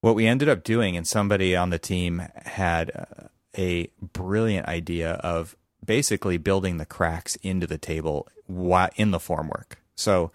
what 0.00 0.14
we 0.14 0.26
ended 0.26 0.48
up 0.48 0.62
doing, 0.64 0.96
and 0.96 1.06
somebody 1.06 1.56
on 1.56 1.70
the 1.70 1.78
team 1.78 2.22
had 2.44 2.90
uh, 2.94 3.28
a 3.56 3.90
brilliant 4.00 4.66
idea 4.68 5.12
of 5.14 5.56
basically 5.84 6.36
building 6.36 6.76
the 6.76 6.86
cracks 6.86 7.36
into 7.36 7.66
the 7.66 7.78
table 7.78 8.28
in 8.48 9.10
the 9.10 9.18
formwork. 9.18 9.74
So 9.94 10.32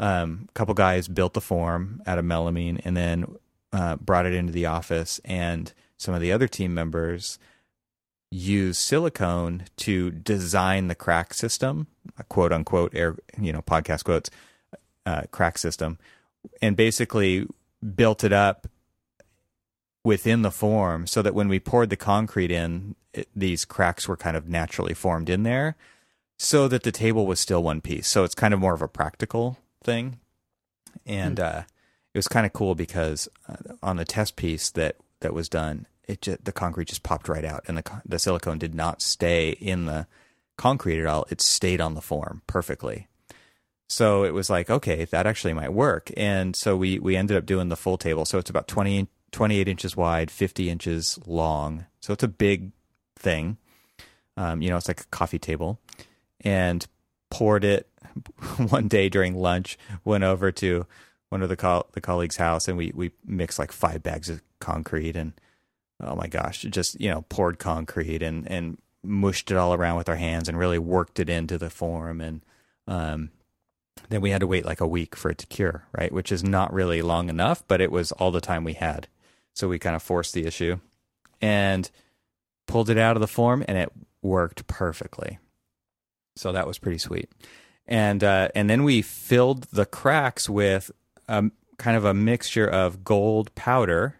um, 0.00 0.46
a 0.48 0.52
couple 0.52 0.74
guys 0.74 1.08
built 1.08 1.34
the 1.34 1.40
form 1.40 2.02
out 2.06 2.18
of 2.18 2.24
melamine 2.24 2.80
and 2.84 2.96
then 2.96 3.36
uh, 3.72 3.96
brought 3.96 4.26
it 4.26 4.34
into 4.34 4.52
the 4.52 4.66
office 4.66 5.20
and 5.24 5.72
some 5.98 6.14
of 6.14 6.20
the 6.20 6.32
other 6.32 6.48
team 6.48 6.74
members 6.74 7.38
use 8.30 8.76
silicone 8.76 9.64
to 9.76 10.10
design 10.10 10.88
the 10.88 10.94
crack 10.94 11.32
system, 11.32 11.86
a 12.18 12.24
quote 12.24 12.52
unquote 12.52 12.94
air, 12.94 13.16
you 13.40 13.52
know, 13.52 13.62
podcast 13.62 14.04
quotes, 14.04 14.30
uh, 15.06 15.22
crack 15.30 15.58
system, 15.58 15.98
and 16.60 16.76
basically 16.76 17.46
built 17.94 18.24
it 18.24 18.32
up 18.32 18.66
within 20.04 20.42
the 20.42 20.50
form 20.50 21.06
so 21.06 21.22
that 21.22 21.34
when 21.34 21.48
we 21.48 21.58
poured 21.58 21.90
the 21.90 21.96
concrete 21.96 22.50
in, 22.50 22.94
it, 23.12 23.28
these 23.34 23.64
cracks 23.64 24.06
were 24.06 24.16
kind 24.16 24.36
of 24.36 24.48
naturally 24.48 24.94
formed 24.94 25.28
in 25.30 25.42
there. 25.42 25.76
so 26.38 26.68
that 26.68 26.82
the 26.82 26.92
table 26.92 27.26
was 27.26 27.40
still 27.40 27.62
one 27.62 27.80
piece. 27.80 28.06
So 28.06 28.22
it's 28.22 28.34
kind 28.34 28.52
of 28.52 28.60
more 28.60 28.74
of 28.74 28.82
a 28.82 28.88
practical 28.88 29.56
thing. 29.82 30.18
And 31.06 31.40
uh, 31.40 31.62
it 32.12 32.18
was 32.18 32.28
kind 32.28 32.44
of 32.46 32.52
cool 32.52 32.74
because 32.74 33.28
uh, 33.48 33.56
on 33.82 33.96
the 33.96 34.04
test 34.04 34.36
piece 34.36 34.70
that 34.70 34.96
that 35.20 35.34
was 35.34 35.48
done, 35.48 35.86
it 36.06 36.22
just, 36.22 36.44
the 36.44 36.52
concrete 36.52 36.88
just 36.88 37.02
popped 37.02 37.28
right 37.28 37.44
out, 37.44 37.64
and 37.66 37.78
the 37.78 38.02
the 38.04 38.18
silicone 38.18 38.58
did 38.58 38.74
not 38.74 39.02
stay 39.02 39.50
in 39.50 39.86
the 39.86 40.06
concrete 40.56 41.00
at 41.00 41.06
all. 41.06 41.26
It 41.30 41.40
stayed 41.40 41.80
on 41.80 41.94
the 41.94 42.00
form 42.00 42.42
perfectly. 42.46 43.08
So 43.88 44.24
it 44.24 44.34
was 44.34 44.50
like, 44.50 44.68
okay, 44.68 45.04
that 45.04 45.26
actually 45.26 45.52
might 45.52 45.72
work. 45.72 46.10
And 46.16 46.56
so 46.56 46.76
we 46.76 46.98
we 46.98 47.16
ended 47.16 47.36
up 47.36 47.46
doing 47.46 47.68
the 47.68 47.76
full 47.76 47.98
table. 47.98 48.24
So 48.24 48.38
it's 48.38 48.50
about 48.50 48.68
20, 48.68 49.08
28 49.32 49.68
inches 49.68 49.96
wide, 49.96 50.30
50 50.30 50.70
inches 50.70 51.18
long. 51.26 51.86
So 52.00 52.12
it's 52.12 52.24
a 52.24 52.28
big 52.28 52.72
thing. 53.16 53.58
Um, 54.36 54.60
you 54.60 54.70
know, 54.70 54.76
it's 54.76 54.88
like 54.88 55.02
a 55.02 55.06
coffee 55.06 55.38
table. 55.38 55.80
And 56.40 56.86
poured 57.30 57.64
it 57.64 57.88
one 58.68 58.88
day 58.88 59.08
during 59.08 59.36
lunch, 59.36 59.78
went 60.04 60.24
over 60.24 60.50
to 60.52 60.86
one 61.28 61.42
of 61.42 61.48
the 61.48 61.56
co- 61.56 61.86
the 61.92 62.00
colleagues' 62.00 62.36
house 62.36 62.68
and 62.68 62.78
we 62.78 62.92
we 62.94 63.12
mixed 63.24 63.58
like 63.58 63.72
five 63.72 64.02
bags 64.02 64.28
of 64.28 64.42
concrete 64.60 65.16
and 65.16 65.32
oh 66.00 66.14
my 66.14 66.26
gosh, 66.26 66.62
just, 66.62 67.00
you 67.00 67.10
know, 67.10 67.24
poured 67.28 67.58
concrete 67.58 68.22
and 68.22 68.50
and 68.50 68.78
mushed 69.02 69.50
it 69.50 69.56
all 69.56 69.72
around 69.72 69.96
with 69.96 70.08
our 70.08 70.16
hands 70.16 70.48
and 70.48 70.58
really 70.58 70.78
worked 70.78 71.20
it 71.20 71.30
into 71.30 71.56
the 71.58 71.70
form 71.70 72.20
and 72.20 72.44
um 72.88 73.30
then 74.08 74.20
we 74.20 74.30
had 74.30 74.40
to 74.40 74.46
wait 74.46 74.66
like 74.66 74.80
a 74.80 74.86
week 74.86 75.16
for 75.16 75.30
it 75.30 75.38
to 75.38 75.46
cure, 75.46 75.84
right? 75.92 76.12
Which 76.12 76.30
is 76.30 76.44
not 76.44 76.72
really 76.72 77.02
long 77.02 77.28
enough, 77.28 77.64
but 77.66 77.80
it 77.80 77.90
was 77.90 78.12
all 78.12 78.30
the 78.30 78.40
time 78.40 78.62
we 78.62 78.74
had. 78.74 79.08
So 79.54 79.68
we 79.68 79.78
kind 79.78 79.96
of 79.96 80.02
forced 80.02 80.34
the 80.34 80.46
issue 80.46 80.78
and 81.40 81.90
pulled 82.66 82.90
it 82.90 82.98
out 82.98 83.16
of 83.16 83.20
the 83.20 83.26
form 83.26 83.64
and 83.66 83.78
it 83.78 83.90
worked 84.22 84.66
perfectly. 84.66 85.38
So 86.36 86.52
that 86.52 86.66
was 86.66 86.78
pretty 86.78 86.98
sweet. 86.98 87.30
And 87.86 88.22
uh, 88.22 88.48
and 88.54 88.68
then 88.68 88.84
we 88.84 89.00
filled 89.00 89.64
the 89.64 89.86
cracks 89.86 90.48
with 90.48 90.90
um, 91.28 91.52
kind 91.78 91.96
of 91.96 92.04
a 92.04 92.14
mixture 92.14 92.68
of 92.68 93.04
gold 93.04 93.54
powder. 93.54 94.16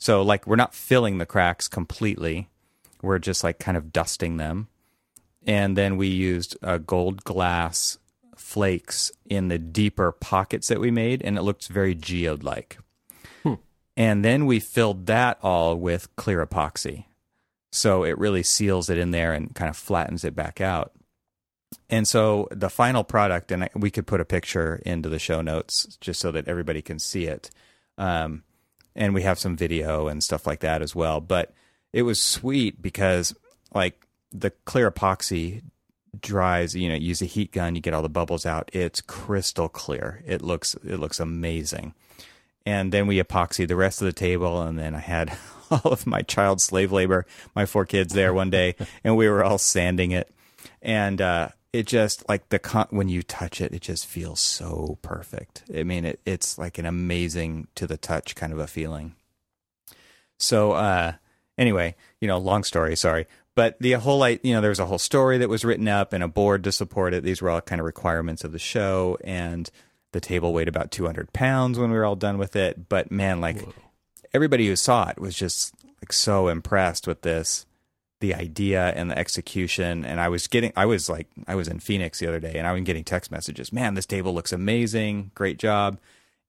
So 0.00 0.22
like 0.22 0.46
we're 0.46 0.56
not 0.56 0.74
filling 0.74 1.18
the 1.18 1.26
cracks 1.26 1.68
completely. 1.68 2.48
We're 3.02 3.18
just 3.18 3.44
like 3.44 3.60
kind 3.60 3.76
of 3.76 3.92
dusting 3.92 4.38
them. 4.38 4.68
And 5.46 5.76
then 5.76 5.96
we 5.96 6.08
used 6.08 6.56
a 6.62 6.78
gold 6.78 7.22
glass 7.22 7.98
flakes 8.36 9.12
in 9.26 9.48
the 9.48 9.58
deeper 9.58 10.10
pockets 10.10 10.68
that 10.68 10.80
we 10.80 10.90
made, 10.90 11.22
and 11.22 11.38
it 11.38 11.42
looks 11.42 11.66
very 11.66 11.94
geode 11.94 12.42
like. 12.42 12.78
Hmm. 13.42 13.54
And 13.96 14.24
then 14.24 14.46
we 14.46 14.58
filled 14.58 15.06
that 15.06 15.38
all 15.42 15.76
with 15.76 16.14
clear 16.16 16.44
epoxy. 16.44 17.04
So 17.72 18.02
it 18.02 18.18
really 18.18 18.42
seals 18.42 18.90
it 18.90 18.98
in 18.98 19.12
there 19.12 19.32
and 19.32 19.54
kind 19.54 19.70
of 19.70 19.76
flattens 19.76 20.24
it 20.24 20.34
back 20.34 20.60
out. 20.60 20.92
And 21.88 22.08
so 22.08 22.48
the 22.50 22.70
final 22.70 23.04
product, 23.04 23.52
and 23.52 23.64
I, 23.64 23.70
we 23.76 23.90
could 23.90 24.06
put 24.06 24.20
a 24.20 24.24
picture 24.24 24.82
into 24.84 25.08
the 25.08 25.18
show 25.18 25.40
notes 25.40 25.96
just 26.00 26.20
so 26.20 26.32
that 26.32 26.48
everybody 26.48 26.82
can 26.82 26.98
see 26.98 27.26
it. 27.26 27.50
Um, 27.96 28.42
and 28.94 29.14
we 29.14 29.22
have 29.22 29.38
some 29.38 29.56
video 29.56 30.08
and 30.08 30.22
stuff 30.22 30.46
like 30.46 30.60
that 30.60 30.82
as 30.82 30.94
well. 30.94 31.20
But 31.20 31.52
it 31.92 32.02
was 32.02 32.20
sweet 32.20 32.80
because, 32.80 33.34
like, 33.74 34.06
the 34.32 34.50
clear 34.64 34.90
epoxy 34.90 35.62
dries 36.20 36.74
you 36.74 36.88
know 36.88 36.96
use 36.96 37.22
a 37.22 37.26
heat 37.26 37.52
gun 37.52 37.76
you 37.76 37.80
get 37.80 37.94
all 37.94 38.02
the 38.02 38.08
bubbles 38.08 38.46
out. 38.46 38.70
It's 38.72 39.00
crystal 39.00 39.68
clear. 39.68 40.22
It 40.26 40.42
looks 40.42 40.74
it 40.84 40.96
looks 40.96 41.20
amazing. 41.20 41.94
And 42.66 42.92
then 42.92 43.06
we 43.06 43.22
epoxy 43.22 43.66
the 43.66 43.76
rest 43.76 44.02
of 44.02 44.06
the 44.06 44.12
table 44.12 44.62
and 44.62 44.78
then 44.78 44.94
i 44.94 44.98
had 44.98 45.36
all 45.70 45.92
of 45.92 46.06
my 46.06 46.22
child 46.22 46.60
slave 46.60 46.92
labor 46.92 47.26
my 47.54 47.64
four 47.64 47.86
kids 47.86 48.12
there 48.12 48.34
one 48.34 48.50
day 48.50 48.74
and 49.02 49.16
we 49.16 49.28
were 49.28 49.44
all 49.44 49.58
sanding 49.58 50.10
it. 50.10 50.30
And 50.82 51.20
uh 51.20 51.50
it 51.72 51.86
just 51.86 52.28
like 52.28 52.48
the 52.48 52.58
con- 52.58 52.88
when 52.90 53.08
you 53.08 53.22
touch 53.22 53.60
it 53.60 53.72
it 53.72 53.82
just 53.82 54.06
feels 54.06 54.40
so 54.40 54.98
perfect. 55.02 55.64
I 55.74 55.84
mean 55.84 56.04
it, 56.04 56.20
it's 56.24 56.58
like 56.58 56.78
an 56.78 56.86
amazing 56.86 57.68
to 57.76 57.86
the 57.86 57.96
touch 57.96 58.34
kind 58.34 58.52
of 58.52 58.58
a 58.58 58.66
feeling. 58.66 59.14
So 60.38 60.72
uh 60.72 61.14
anyway 61.58 61.94
you 62.20 62.28
know 62.28 62.38
long 62.38 62.64
story 62.64 62.96
sorry. 62.96 63.26
But 63.54 63.78
the 63.80 63.92
whole 63.92 64.18
like 64.18 64.44
you 64.44 64.54
know 64.54 64.60
there 64.60 64.70
was 64.70 64.80
a 64.80 64.86
whole 64.86 64.98
story 64.98 65.38
that 65.38 65.48
was 65.48 65.64
written 65.64 65.88
up 65.88 66.12
and 66.12 66.24
a 66.24 66.28
board 66.28 66.64
to 66.64 66.72
support 66.72 67.14
it. 67.14 67.22
These 67.22 67.42
were 67.42 67.50
all 67.50 67.60
kind 67.60 67.80
of 67.80 67.84
requirements 67.84 68.44
of 68.44 68.52
the 68.52 68.58
show 68.58 69.16
and 69.22 69.70
the 70.12 70.20
table 70.20 70.52
weighed 70.52 70.68
about 70.68 70.90
200 70.90 71.32
pounds 71.32 71.78
when 71.78 71.90
we 71.90 71.96
were 71.96 72.04
all 72.04 72.16
done 72.16 72.38
with 72.38 72.56
it. 72.56 72.88
But 72.88 73.12
man 73.12 73.40
like 73.40 73.60
Whoa. 73.60 73.74
everybody 74.34 74.66
who 74.66 74.76
saw 74.76 75.08
it 75.08 75.20
was 75.20 75.36
just 75.36 75.74
like 76.02 76.12
so 76.12 76.48
impressed 76.48 77.06
with 77.06 77.22
this 77.22 77.66
the 78.20 78.34
idea 78.34 78.90
and 78.90 79.10
the 79.10 79.18
execution. 79.18 80.04
And 80.04 80.20
i 80.20 80.28
was 80.28 80.46
getting 80.46 80.72
i 80.76 80.86
was 80.86 81.08
like 81.08 81.26
i 81.48 81.54
was 81.54 81.68
in 81.68 81.80
phoenix 81.80 82.18
the 82.18 82.28
other 82.28 82.40
day 82.40 82.54
and 82.54 82.66
i 82.66 82.72
was 82.72 82.82
getting 82.82 83.04
text 83.04 83.30
messages. 83.30 83.72
Man 83.72 83.94
this 83.94 84.06
table 84.06 84.32
looks 84.32 84.52
amazing. 84.52 85.32
Great 85.34 85.58
job. 85.58 85.98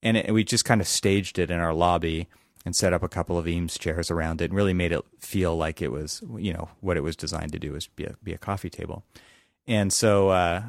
And, 0.03 0.17
it, 0.17 0.33
we 0.33 0.43
just 0.43 0.65
kind 0.65 0.81
of 0.81 0.87
staged 0.87 1.37
it 1.37 1.51
in 1.51 1.59
our 1.59 1.73
lobby 1.73 2.27
and 2.65 2.75
set 2.75 2.93
up 2.93 3.03
a 3.03 3.09
couple 3.09 3.37
of 3.37 3.47
eames 3.47 3.77
chairs 3.77 4.09
around 4.09 4.41
it 4.41 4.45
and 4.45 4.53
really 4.53 4.73
made 4.73 4.91
it 4.91 5.03
feel 5.19 5.55
like 5.55 5.81
it 5.81 5.91
was 5.91 6.21
you 6.37 6.53
know 6.53 6.69
what 6.81 6.97
it 6.97 7.01
was 7.01 7.15
designed 7.15 7.51
to 7.53 7.59
do 7.59 7.75
is 7.75 7.87
be 7.87 8.05
a, 8.05 8.15
be 8.23 8.33
a 8.33 8.37
coffee 8.37 8.69
table. 8.69 9.03
And 9.67 9.93
so 9.93 10.29
uh, 10.29 10.63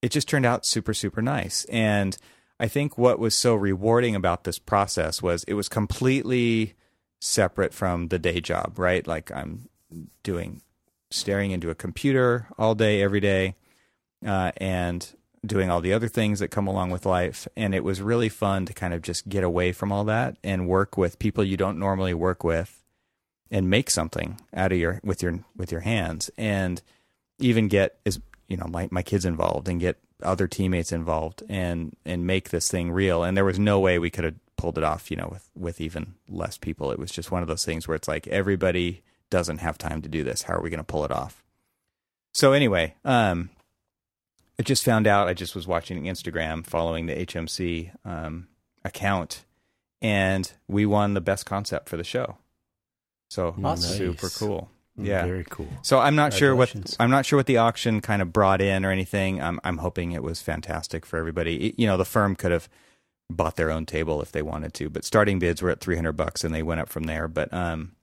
it 0.00 0.10
just 0.10 0.28
turned 0.28 0.46
out 0.46 0.66
super 0.66 0.94
super 0.94 1.22
nice. 1.22 1.64
And 1.66 2.16
i 2.58 2.68
think 2.68 2.96
what 2.96 3.18
was 3.18 3.34
so 3.34 3.54
rewarding 3.54 4.14
about 4.14 4.44
this 4.44 4.58
process 4.60 5.20
was 5.20 5.44
it 5.44 5.54
was 5.54 5.68
completely 5.68 6.74
separate 7.20 7.74
from 7.74 8.08
the 8.08 8.18
day 8.18 8.40
job 8.40 8.78
right? 8.78 9.06
Like 9.06 9.30
i'm 9.32 9.68
doing 10.22 10.62
staring 11.10 11.52
into 11.52 11.70
a 11.70 11.74
computer 11.74 12.48
all 12.58 12.74
day 12.74 13.02
every 13.02 13.20
day 13.20 13.54
uh, 14.26 14.52
and 14.56 15.14
doing 15.46 15.70
all 15.70 15.80
the 15.80 15.92
other 15.92 16.08
things 16.08 16.40
that 16.40 16.48
come 16.48 16.66
along 16.66 16.90
with 16.90 17.06
life. 17.06 17.46
And 17.56 17.74
it 17.74 17.84
was 17.84 18.00
really 18.00 18.28
fun 18.28 18.66
to 18.66 18.72
kind 18.72 18.94
of 18.94 19.02
just 19.02 19.28
get 19.28 19.44
away 19.44 19.72
from 19.72 19.92
all 19.92 20.04
that 20.04 20.36
and 20.42 20.68
work 20.68 20.96
with 20.96 21.18
people 21.18 21.44
you 21.44 21.56
don't 21.56 21.78
normally 21.78 22.14
work 22.14 22.44
with 22.44 22.82
and 23.50 23.68
make 23.70 23.90
something 23.90 24.40
out 24.54 24.72
of 24.72 24.78
your 24.78 25.00
with 25.04 25.22
your 25.22 25.40
with 25.56 25.70
your 25.70 25.82
hands. 25.82 26.30
And 26.36 26.82
even 27.38 27.68
get 27.68 27.98
as 28.06 28.20
you 28.48 28.56
know 28.56 28.66
my 28.66 28.88
my 28.90 29.02
kids 29.02 29.24
involved 29.24 29.68
and 29.68 29.80
get 29.80 29.98
other 30.22 30.48
teammates 30.48 30.92
involved 30.92 31.42
and 31.48 31.94
and 32.04 32.26
make 32.26 32.50
this 32.50 32.70
thing 32.70 32.90
real. 32.90 33.22
And 33.22 33.36
there 33.36 33.44
was 33.44 33.58
no 33.58 33.78
way 33.78 33.98
we 33.98 34.10
could 34.10 34.24
have 34.24 34.34
pulled 34.56 34.78
it 34.78 34.84
off 34.84 35.10
you 35.10 35.16
know 35.16 35.28
with 35.30 35.50
with 35.54 35.80
even 35.80 36.14
less 36.28 36.56
people. 36.56 36.90
It 36.90 36.98
was 36.98 37.10
just 37.10 37.30
one 37.30 37.42
of 37.42 37.48
those 37.48 37.64
things 37.64 37.86
where 37.86 37.94
it's 37.94 38.08
like 38.08 38.26
everybody 38.28 39.02
doesn't 39.36 39.58
have 39.58 39.76
time 39.78 40.00
to 40.02 40.08
do 40.08 40.22
this 40.24 40.42
how 40.42 40.54
are 40.54 40.62
we 40.62 40.70
going 40.70 40.78
to 40.86 40.92
pull 40.94 41.04
it 41.04 41.10
off 41.10 41.42
so 42.32 42.52
anyway 42.52 42.94
um 43.04 43.50
I 44.56 44.62
just 44.62 44.84
found 44.84 45.08
out. 45.08 45.26
I 45.26 45.34
just 45.34 45.56
was 45.56 45.66
watching 45.66 46.04
Instagram, 46.04 46.64
following 46.64 47.06
the 47.06 47.14
HMC 47.26 47.90
um, 48.04 48.46
account, 48.84 49.44
and 50.00 50.52
we 50.68 50.86
won 50.86 51.14
the 51.14 51.20
best 51.20 51.44
concept 51.44 51.88
for 51.88 51.96
the 51.96 52.04
show. 52.04 52.36
So 53.30 53.52
super 53.98 54.28
cool. 54.38 54.70
Yeah. 54.96 55.24
Very 55.26 55.44
cool. 55.50 55.66
So 55.82 55.98
I'm 55.98 56.14
not 56.14 56.32
sure 56.32 56.54
what 56.54 56.68
I'm 57.00 57.10
not 57.10 57.26
sure 57.26 57.36
what 57.36 57.46
the 57.46 57.56
auction 57.56 58.00
kind 58.00 58.22
of 58.22 58.32
brought 58.32 58.60
in 58.60 58.84
or 58.84 58.92
anything. 58.92 59.42
I'm 59.42 59.58
I'm 59.64 59.78
hoping 59.78 60.12
it 60.12 60.22
was 60.22 60.40
fantastic 60.40 61.04
for 61.04 61.18
everybody. 61.18 61.70
It- 61.70 61.78
you 61.80 61.88
know, 61.88 61.96
the 61.96 62.04
firm 62.04 62.36
could 62.36 62.52
have 62.52 62.68
bought 63.28 63.56
their 63.56 63.72
own 63.72 63.86
table 63.86 64.22
if 64.22 64.30
they 64.30 64.42
wanted 64.42 64.72
to, 64.74 64.88
but 64.88 65.04
starting 65.04 65.40
bids 65.40 65.62
were 65.62 65.70
at 65.70 65.80
300 65.80 66.12
bucks 66.12 66.44
and 66.44 66.54
they 66.54 66.62
went 66.62 66.80
up 66.80 66.88
from 66.88 67.04
there. 67.04 67.26
But 67.26 67.52
um, 67.52 67.96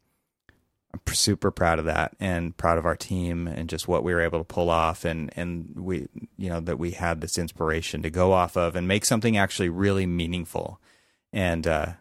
I'm 0.94 1.14
super 1.14 1.52
proud 1.52 1.80
of 1.80 1.86
that 1.86 2.16
and 2.20 2.56
proud 2.58 2.78
of 2.78 2.86
our 2.86 2.96
team 2.96 3.48
and 3.48 3.70
just 3.70 3.88
what 3.88 4.04
we 4.04 4.14
were 4.14 4.22
able 4.22 4.40
to 4.40 4.46
pull 4.46 4.70
off 4.70 5.06
and 5.06 5.32
and 5.38 5.74
we 5.76 6.08
you 6.38 6.50
know 6.50 6.60
that 6.60 6.80
we 6.80 6.92
had 6.92 7.22
this 7.22 7.38
inspiration 7.38 8.02
to 8.02 8.10
go 8.10 8.34
off 8.34 8.58
of 8.58 8.76
and 8.76 8.88
make 8.88 9.06
something 9.06 9.38
actually 9.38 9.70
really 9.70 10.06
meaningful. 10.06 10.80
And 11.32 11.66
uh, 11.66 11.94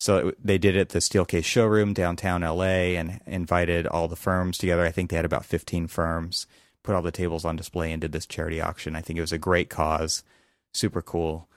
so 0.00 0.28
it, 0.28 0.38
they 0.44 0.58
did 0.58 0.76
it 0.76 0.80
at 0.80 0.88
the 0.90 0.98
Steelcase 0.98 1.44
showroom 1.44 1.92
downtown 1.92 2.42
LA 2.42 2.94
and 2.96 3.20
invited 3.26 3.86
all 3.86 4.08
the 4.08 4.16
firms 4.16 4.58
together. 4.58 4.84
I 4.84 4.90
think 4.90 5.10
they 5.10 5.16
had 5.16 5.24
about 5.24 5.44
15 5.44 5.86
firms, 5.86 6.46
put 6.82 6.94
all 6.94 7.02
the 7.02 7.12
tables 7.12 7.44
on 7.44 7.56
display 7.56 7.92
and 7.92 8.00
did 8.00 8.12
this 8.12 8.26
charity 8.26 8.60
auction. 8.60 8.96
I 8.96 9.00
think 9.00 9.16
it 9.16 9.22
was 9.22 9.32
a 9.32 9.38
great 9.38 9.70
cause, 9.70 10.24
super 10.72 11.00
cool 11.00 11.48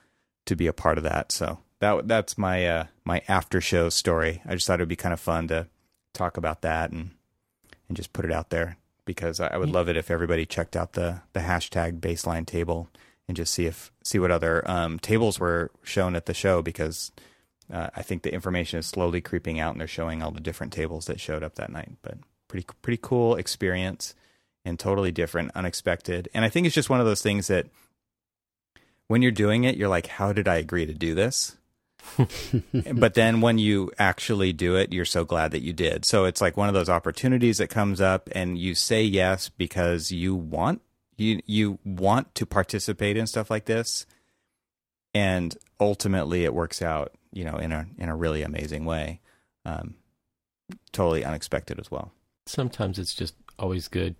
to 0.46 0.54
be 0.54 0.68
a 0.68 0.72
part 0.72 0.96
of 0.96 1.04
that. 1.04 1.32
So 1.32 1.58
that 1.80 2.08
that's 2.08 2.38
my 2.38 2.66
uh, 2.66 2.86
my 3.04 3.22
after 3.28 3.60
show 3.60 3.88
story. 3.88 4.42
I 4.46 4.54
just 4.54 4.66
thought 4.66 4.80
it 4.80 4.82
would 4.82 4.88
be 4.88 4.96
kind 4.96 5.12
of 5.12 5.20
fun 5.20 5.48
to 5.48 5.66
talk 6.18 6.36
about 6.36 6.62
that 6.62 6.90
and 6.90 7.10
and 7.88 7.96
just 7.96 8.12
put 8.12 8.24
it 8.24 8.32
out 8.32 8.50
there 8.50 8.76
because 9.04 9.40
I 9.40 9.48
I 9.48 9.56
would 9.56 9.70
love 9.70 9.88
it 9.88 9.96
if 9.96 10.10
everybody 10.10 10.44
checked 10.44 10.76
out 10.76 10.92
the 10.92 11.22
the 11.32 11.40
hashtag 11.40 12.00
bassline 12.00 12.46
table 12.46 12.88
and 13.26 13.36
just 13.36 13.52
see 13.52 13.66
if 13.66 13.92
see 14.02 14.18
what 14.18 14.30
other 14.30 14.68
um, 14.68 14.98
tables 14.98 15.38
were 15.38 15.70
shown 15.82 16.16
at 16.16 16.26
the 16.26 16.34
show 16.34 16.62
because 16.62 17.12
uh, 17.72 17.90
I 17.94 18.02
think 18.02 18.22
the 18.22 18.32
information 18.32 18.78
is 18.78 18.86
slowly 18.86 19.20
creeping 19.20 19.60
out 19.60 19.72
and 19.72 19.80
they're 19.80 19.86
showing 19.88 20.22
all 20.22 20.30
the 20.30 20.40
different 20.40 20.72
tables 20.72 21.06
that 21.06 21.20
showed 21.20 21.42
up 21.42 21.56
that 21.56 21.70
night. 21.70 21.92
But 22.02 22.18
pretty 22.48 22.66
pretty 22.82 22.98
cool 23.02 23.36
experience 23.36 24.14
and 24.64 24.78
totally 24.78 25.12
different, 25.12 25.52
unexpected. 25.54 26.28
And 26.34 26.44
I 26.44 26.48
think 26.48 26.66
it's 26.66 26.74
just 26.74 26.90
one 26.90 27.00
of 27.00 27.06
those 27.06 27.22
things 27.22 27.46
that 27.46 27.66
when 29.06 29.22
you're 29.22 29.30
doing 29.30 29.64
it, 29.64 29.76
you're 29.76 29.88
like, 29.88 30.06
how 30.06 30.32
did 30.32 30.48
I 30.48 30.56
agree 30.56 30.86
to 30.86 30.94
do 30.94 31.14
this? 31.14 31.56
But 32.94 33.14
then 33.14 33.40
when 33.40 33.58
you 33.58 33.90
actually 33.98 34.52
do 34.52 34.76
it, 34.76 34.92
you're 34.92 35.04
so 35.04 35.24
glad 35.24 35.50
that 35.52 35.62
you 35.62 35.72
did. 35.72 36.04
So 36.04 36.24
it's 36.24 36.40
like 36.40 36.56
one 36.56 36.68
of 36.68 36.74
those 36.74 36.88
opportunities 36.88 37.58
that 37.58 37.68
comes 37.68 38.00
up 38.00 38.28
and 38.32 38.58
you 38.58 38.74
say 38.74 39.02
yes 39.02 39.48
because 39.48 40.10
you 40.10 40.34
want 40.34 40.80
You 41.16 41.40
you 41.46 41.78
want 41.84 42.32
to 42.36 42.46
participate 42.46 43.16
in 43.16 43.26
stuff 43.26 43.50
like 43.50 43.64
this, 43.64 44.06
and 45.12 45.52
ultimately 45.80 46.44
it 46.44 46.54
works 46.54 46.80
out, 46.80 47.10
you 47.32 47.44
know, 47.44 47.56
in 47.58 47.72
a 47.72 47.86
in 47.98 48.08
a 48.08 48.14
really 48.14 48.42
amazing 48.44 48.84
way. 48.84 49.20
Um, 49.64 49.96
totally 50.92 51.24
unexpected 51.24 51.80
as 51.80 51.90
well. 51.90 52.12
Sometimes 52.46 53.00
it's 53.00 53.16
just 53.16 53.34
always 53.58 53.88
good. 53.88 54.14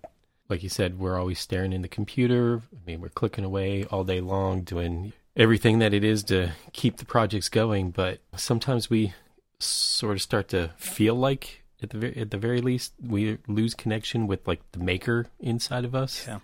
Like 0.49 0.61
you 0.61 0.69
said, 0.69 0.99
we're 0.99 1.17
always 1.17 1.39
staring 1.39 1.71
in 1.71 1.83
the 1.83 1.87
computer. 1.87 2.63
I 2.73 2.79
mean, 2.85 2.99
we're 2.99 3.09
clicking 3.15 3.45
away 3.45 3.85
all 3.85 4.03
day 4.03 4.19
long 4.19 4.63
doing 4.63 5.13
everything 5.39 5.79
that 5.79 5.93
it 5.93 6.03
is 6.03 6.21
to 6.25 6.51
keep 6.73 6.97
the 6.97 7.05
projects 7.05 7.49
going. 7.49 7.89
But 7.89 8.19
sometimes 8.35 8.89
we 8.89 9.13
sort 9.57 10.17
of 10.17 10.21
start 10.21 10.49
to 10.49 10.71
feel 10.77 11.15
like, 11.15 11.63
at 11.81 11.89
the 11.91 11.97
very, 11.97 12.17
at 12.17 12.29
the 12.29 12.37
very 12.37 12.61
least, 12.61 12.93
we 13.01 13.39
lose 13.47 13.73
connection 13.73 14.27
with 14.27 14.45
like 14.47 14.61
the 14.73 14.79
maker 14.79 15.27
inside 15.39 15.85
of 15.85 15.95
us. 15.95 16.25
Yeah. 16.27 16.39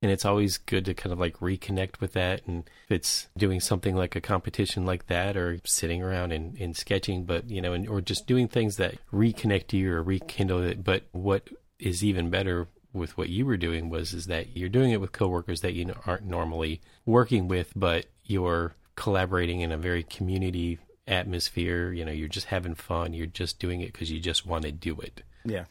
And 0.00 0.12
it's 0.12 0.24
always 0.24 0.58
good 0.58 0.84
to 0.84 0.94
kind 0.94 1.12
of 1.12 1.18
like 1.18 1.36
reconnect 1.38 2.00
with 2.00 2.12
that. 2.12 2.46
And 2.46 2.70
if 2.84 2.92
it's 2.92 3.26
doing 3.36 3.58
something 3.58 3.96
like 3.96 4.14
a 4.14 4.20
competition 4.20 4.86
like 4.86 5.08
that 5.08 5.36
or 5.36 5.58
sitting 5.64 6.04
around 6.04 6.30
and, 6.30 6.56
and 6.60 6.76
sketching, 6.76 7.24
but, 7.24 7.50
you 7.50 7.60
know, 7.60 7.72
and, 7.72 7.88
or 7.88 8.00
just 8.00 8.28
doing 8.28 8.46
things 8.46 8.76
that 8.76 8.94
reconnect 9.12 9.72
you 9.72 9.92
or 9.92 10.00
rekindle 10.00 10.62
it. 10.62 10.84
But 10.84 11.02
what 11.10 11.48
is 11.80 12.04
even 12.04 12.30
better 12.30 12.68
with 12.92 13.18
what 13.18 13.28
you 13.28 13.44
were 13.44 13.56
doing 13.56 13.90
was 13.90 14.12
is 14.12 14.26
that 14.26 14.56
you're 14.56 14.68
doing 14.68 14.92
it 14.92 15.00
with 15.00 15.10
coworkers 15.10 15.62
that 15.62 15.74
you 15.74 15.92
aren't 16.06 16.24
normally 16.24 16.80
working 17.04 17.48
with, 17.48 17.72
but 17.74 18.06
you're 18.28 18.74
collaborating 18.94 19.60
in 19.62 19.72
a 19.72 19.76
very 19.76 20.04
community 20.04 20.78
atmosphere. 21.08 21.92
You 21.92 22.04
know, 22.04 22.12
you're 22.12 22.28
just 22.28 22.46
having 22.46 22.74
fun. 22.76 23.12
You're 23.14 23.26
just 23.26 23.58
doing 23.58 23.80
it 23.80 23.92
because 23.92 24.10
you 24.10 24.20
just 24.20 24.46
want 24.46 24.62
to 24.64 24.70
do 24.72 24.96
it. 25.00 25.22
Yeah. 25.44 25.64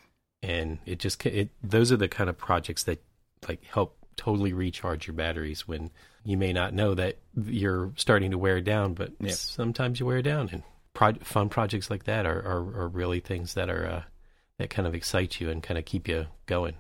And 0.44 0.80
it 0.86 1.00
just 1.00 1.26
it 1.26 1.50
those 1.64 1.92
are 1.92 1.98
the 1.98 2.10
kind 2.10 2.30
of 2.30 2.38
projects 2.38 2.84
that 2.84 3.02
like 3.48 3.64
help 3.64 3.98
totally 4.18 4.52
recharge 4.52 5.08
your 5.08 5.14
batteries 5.14 5.68
when 5.68 5.92
you 6.26 6.36
may 6.38 6.52
not 6.52 6.74
know 6.74 6.94
that 6.96 7.18
you're 7.46 7.94
starting 7.96 8.32
to 8.32 8.38
wear 8.38 8.60
down, 8.60 8.94
but 8.96 9.12
Yeah. 9.22 9.32
sometimes 9.32 10.00
you 10.00 10.06
wear 10.06 10.22
down. 10.22 10.50
And 10.52 10.64
pro- 10.94 11.14
fun 11.24 11.50
projects 11.50 11.90
like 11.90 12.04
that 12.06 12.26
are, 12.26 12.40
are, 12.40 12.82
are 12.82 12.88
really 12.88 13.20
things 13.20 13.54
that 13.54 13.70
are 13.70 13.86
uh, 13.86 14.04
that 14.58 14.70
kind 14.72 14.88
of 14.88 14.96
excite 14.96 15.40
you 15.40 15.50
and 15.50 15.62
kind 15.62 15.78
of 15.78 15.86
keep 15.86 16.08
you 16.08 16.26
going. 16.48 16.74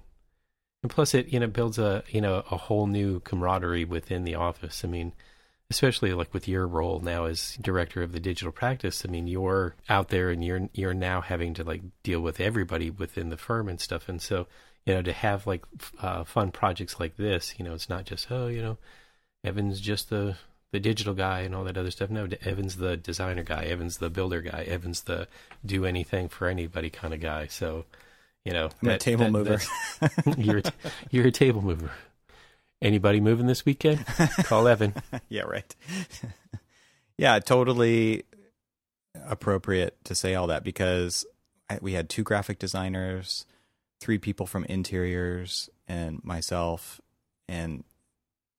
And 0.84 0.92
plus, 0.92 1.14
it 1.14 1.28
you 1.30 1.40
know 1.40 1.48
builds 1.48 1.78
a 1.80 2.04
you 2.10 2.22
know 2.22 2.44
a 2.52 2.58
whole 2.58 2.88
new 2.88 3.20
camaraderie 3.22 3.86
within 3.86 4.24
the 4.24 4.36
office. 4.36 4.84
I 4.84 4.88
mean, 4.88 5.14
especially 5.70 6.14
like 6.14 6.34
with 6.34 6.48
your 6.48 6.66
role 6.66 7.00
now 7.00 7.26
as 7.26 7.58
director 7.62 8.02
of 8.02 8.12
the 8.12 8.20
digital 8.20 8.52
practice. 8.52 9.04
I 9.06 9.12
mean, 9.12 9.28
you're 9.28 9.76
out 9.90 10.10
there 10.10 10.30
and 10.30 10.44
you're 10.44 10.70
you're 10.74 10.94
now 10.94 11.22
having 11.22 11.54
to 11.56 11.64
like 11.64 11.82
deal 12.04 12.22
with 12.22 12.40
everybody 12.40 12.90
within 12.90 13.30
the 13.30 13.38
firm 13.38 13.68
and 13.68 13.80
stuff. 13.80 14.08
And 14.10 14.22
so 14.22 14.48
you 14.86 14.94
know 14.94 15.02
to 15.02 15.14
have 15.14 15.46
like 15.48 15.66
uh, 16.02 16.24
fun 16.24 16.52
projects 16.52 17.00
like 17.00 17.18
this, 17.18 17.56
you 17.58 17.66
know, 17.66 17.74
it's 17.74 17.90
not 17.90 18.06
just 18.06 18.32
oh 18.32 18.48
you 18.48 18.62
know 18.62 18.78
Evan's 19.44 19.80
just 19.80 20.10
the 20.10 20.38
the 20.72 20.80
digital 20.80 21.14
guy 21.14 21.42
and 21.42 21.56
all 21.56 21.64
that 21.64 21.78
other 21.78 21.92
stuff. 21.92 22.10
No, 22.10 22.28
Evan's 22.42 22.78
the 22.78 22.98
designer 22.98 23.44
guy. 23.44 23.64
Evan's 23.64 23.98
the 23.98 24.10
builder 24.10 24.42
guy. 24.42 24.64
Evan's 24.64 25.02
the 25.02 25.28
do 25.66 25.86
anything 25.86 26.28
for 26.28 26.48
anybody 26.48 26.90
kind 26.90 27.14
of 27.14 27.22
guy. 27.22 27.48
So, 27.48 27.86
you 28.44 28.52
know, 28.52 28.70
I'm 28.82 28.90
a 28.90 28.98
table 28.98 29.30
mover. 29.30 29.60
you're 30.38 30.60
a, 30.60 30.64
you're 31.10 31.28
a 31.28 31.32
table 31.32 31.62
mover. 31.62 31.92
Anybody 32.82 33.20
moving 33.20 33.48
this 33.48 33.66
weekend? 33.66 34.06
Call 34.44 34.68
Evan. 34.68 34.94
yeah, 35.30 35.44
right. 35.44 35.76
yeah, 37.18 37.40
totally 37.40 38.24
appropriate 39.26 39.98
to 40.06 40.14
say 40.14 40.36
all 40.36 40.48
that 40.48 40.64
because 40.64 41.26
we 41.82 41.94
had 41.94 42.10
two 42.10 42.24
graphic 42.24 42.60
designers, 42.60 43.46
three 44.00 44.20
people 44.20 44.46
from 44.46 44.64
interiors, 44.66 45.70
and 45.88 46.24
myself. 46.24 47.02
And, 47.48 47.84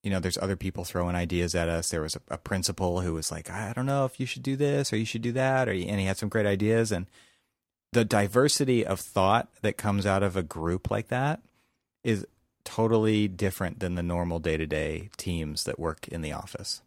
you 0.02 0.11
know, 0.11 0.18
there's 0.18 0.38
other 0.38 0.57
people 0.57 0.85
throwing 0.85 1.14
ideas 1.14 1.54
at 1.54 1.68
us. 1.68 1.90
There 1.90 2.02
was 2.02 2.16
a, 2.16 2.20
a 2.28 2.38
principal 2.38 3.00
who 3.00 3.14
was 3.14 3.31
like, 3.31 3.50
I 3.50 3.72
don't 3.72 3.87
know 3.87 4.04
if 4.04 4.18
you 4.18 4.26
should 4.26 4.42
do 4.42 4.57
this 4.57 4.92
or 4.92 4.96
you 4.96 5.04
should 5.04 5.22
do 5.22 5.33
that. 5.33 5.68
Or, 5.68 5.72
and 5.72 6.00
he 6.00 6.07
had 6.07 6.16
some 6.16 6.28
great 6.28 6.46
ideas. 6.46 6.90
And 6.90 7.07
the 7.92 8.04
diversity 8.04 8.85
of 8.85 8.98
thought 8.98 9.48
that 9.62 9.76
comes 9.76 10.07
out 10.07 10.22
of 10.22 10.37
a 10.37 10.42
group 10.42 10.90
like 10.90 11.09
that 11.09 11.40
is 12.02 12.26
totally 12.68 13.28
different 13.28 13.81
than 13.81 13.94
the 13.94 14.02
normal 14.02 14.38
day-to-day 14.40 15.09
teams 15.16 15.64
that 15.64 15.78
work 15.78 16.07
in 16.09 16.20
the 16.20 16.33
office. 16.33 16.83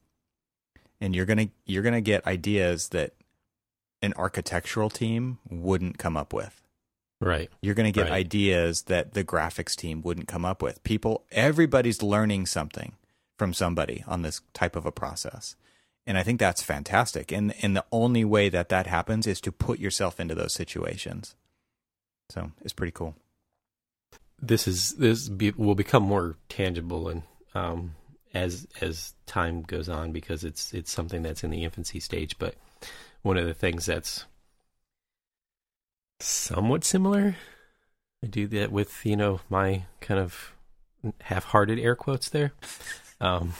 And 0.99 1.15
you're 1.15 1.25
going 1.25 1.47
to 1.47 1.49
you're 1.65 1.81
going 1.81 1.95
to 1.95 2.01
get 2.01 2.27
ideas 2.27 2.89
that 2.89 3.13
an 4.03 4.13
architectural 4.15 4.91
team 4.91 5.39
wouldn't 5.49 5.97
come 5.97 6.15
up 6.15 6.33
with. 6.33 6.61
Right. 7.19 7.49
You're 7.63 7.73
going 7.73 7.91
to 7.91 7.99
get 7.99 8.09
Right. 8.09 8.19
ideas 8.25 8.83
that 8.83 9.13
the 9.13 9.23
graphics 9.23 9.75
team 9.75 10.03
wouldn't 10.03 10.27
come 10.27 10.45
up 10.45 10.61
with. 10.61 10.83
People 10.83 11.23
everybody's 11.31 12.03
learning 12.03 12.45
something 12.45 12.93
from 13.39 13.51
somebody 13.51 14.03
on 14.05 14.21
this 14.21 14.41
type 14.53 14.75
of 14.75 14.85
a 14.85 14.91
process. 14.91 15.55
And 16.05 16.15
I 16.17 16.23
think 16.23 16.39
that's 16.39 16.61
fantastic. 16.61 17.31
And 17.31 17.55
and 17.63 17.75
the 17.75 17.85
only 17.91 18.23
way 18.23 18.49
that 18.49 18.69
that 18.69 18.85
happens 18.85 19.25
is 19.25 19.41
to 19.41 19.51
put 19.51 19.79
yourself 19.79 20.19
into 20.19 20.35
those 20.35 20.53
situations. 20.53 21.35
So, 22.29 22.51
it's 22.61 22.73
pretty 22.73 22.91
cool. 22.91 23.15
This 24.41 24.67
is 24.67 24.93
this 24.93 25.29
be, 25.29 25.51
will 25.51 25.75
become 25.75 26.03
more 26.03 26.35
tangible 26.49 27.09
and 27.09 27.23
um, 27.53 27.95
as 28.33 28.67
as 28.81 29.13
time 29.25 29.61
goes 29.61 29.89
on 29.89 30.11
because 30.11 30.43
it's 30.43 30.73
it's 30.73 30.91
something 30.91 31.21
that's 31.21 31.43
in 31.43 31.51
the 31.51 31.63
infancy 31.63 31.99
stage. 31.99 32.37
But 32.39 32.55
one 33.21 33.37
of 33.37 33.45
the 33.45 33.53
things 33.53 33.85
that's 33.85 34.25
somewhat 36.19 36.83
similar, 36.83 37.35
I 38.23 38.27
do 38.27 38.47
that 38.47 38.71
with 38.71 39.05
you 39.05 39.15
know 39.15 39.41
my 39.49 39.83
kind 39.99 40.19
of 40.19 40.53
half-hearted 41.21 41.79
air 41.79 41.95
quotes 41.95 42.29
there. 42.29 42.53
Um, 43.21 43.53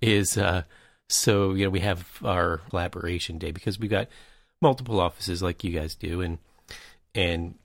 is 0.00 0.38
uh, 0.38 0.62
so 1.08 1.54
you 1.54 1.64
know 1.64 1.70
we 1.70 1.80
have 1.80 2.06
our 2.24 2.58
collaboration 2.70 3.38
day 3.38 3.50
because 3.50 3.76
we've 3.76 3.90
got 3.90 4.06
multiple 4.62 5.00
offices 5.00 5.42
like 5.42 5.64
you 5.64 5.72
guys 5.72 5.96
do, 5.96 6.20
and 6.20 6.38
and 7.12 7.56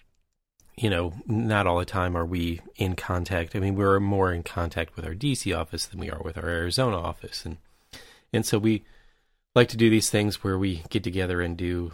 you 0.80 0.90
know 0.90 1.14
not 1.28 1.68
all 1.68 1.78
the 1.78 1.86
time 1.86 2.16
are 2.16 2.26
we 2.26 2.62
in 2.78 2.96
contact. 2.96 3.56
I 3.56 3.60
mean, 3.60 3.76
we're 3.76 4.00
more 4.00 4.32
in 4.32 4.44
contact 4.44 4.96
with 4.96 5.06
our 5.06 5.14
DC 5.14 5.58
office 5.58 5.86
than 5.86 6.00
we 6.00 6.10
are 6.10 6.22
with 6.24 6.38
our 6.38 6.48
Arizona 6.48 6.98
office, 6.98 7.46
and 7.46 7.58
and 8.32 8.46
so 8.46 8.58
we 8.58 8.84
like 9.56 9.68
to 9.70 9.78
do 9.78 9.90
these 9.90 10.10
things 10.10 10.44
where 10.44 10.58
we 10.58 10.84
get 10.90 11.04
together 11.04 11.42
and 11.42 11.58
do 11.58 11.92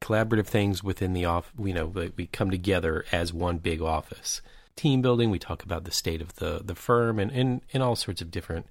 collaborative 0.00 0.46
things 0.46 0.84
within 0.84 1.14
the 1.14 1.24
off. 1.24 1.52
You 1.58 1.74
know, 1.74 2.10
we 2.16 2.26
come 2.26 2.50
together 2.50 3.04
as 3.10 3.32
one 3.32 3.58
big 3.58 3.82
office. 3.82 4.40
Team 4.76 5.02
building. 5.02 5.30
We 5.30 5.40
talk 5.40 5.64
about 5.64 5.82
the 5.82 5.90
state 5.90 6.22
of 6.22 6.36
the 6.36 6.60
the 6.64 6.76
firm 6.76 7.18
and 7.18 7.32
and, 7.32 7.62
and 7.72 7.82
all 7.82 7.96
sorts 7.96 8.22
of 8.22 8.30
different 8.30 8.66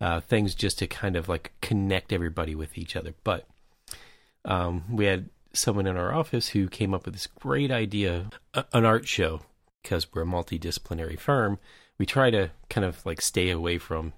uh, 0.00 0.20
things 0.20 0.54
just 0.54 0.78
to 0.78 0.86
kind 0.86 1.16
of 1.16 1.28
like 1.28 1.52
connect 1.60 2.12
everybody 2.12 2.54
with 2.54 2.78
each 2.78 2.94
other. 2.94 3.14
But 3.24 3.46
um, 4.44 4.84
we 4.88 5.06
had 5.06 5.28
someone 5.58 5.86
in 5.86 5.96
our 5.96 6.14
office 6.14 6.48
who 6.48 6.68
came 6.68 6.94
up 6.94 7.04
with 7.04 7.14
this 7.14 7.26
great 7.26 7.70
idea, 7.70 8.30
a- 8.54 8.64
an 8.72 8.84
art 8.84 9.06
show, 9.06 9.40
because 9.82 10.12
we're 10.12 10.22
a 10.22 10.26
multidisciplinary 10.26 11.18
firm. 11.18 11.58
We 11.98 12.06
try 12.06 12.30
to 12.30 12.50
kind 12.70 12.84
of 12.84 13.04
like 13.04 13.20
stay 13.20 13.50
away 13.50 13.78
from 13.78 14.12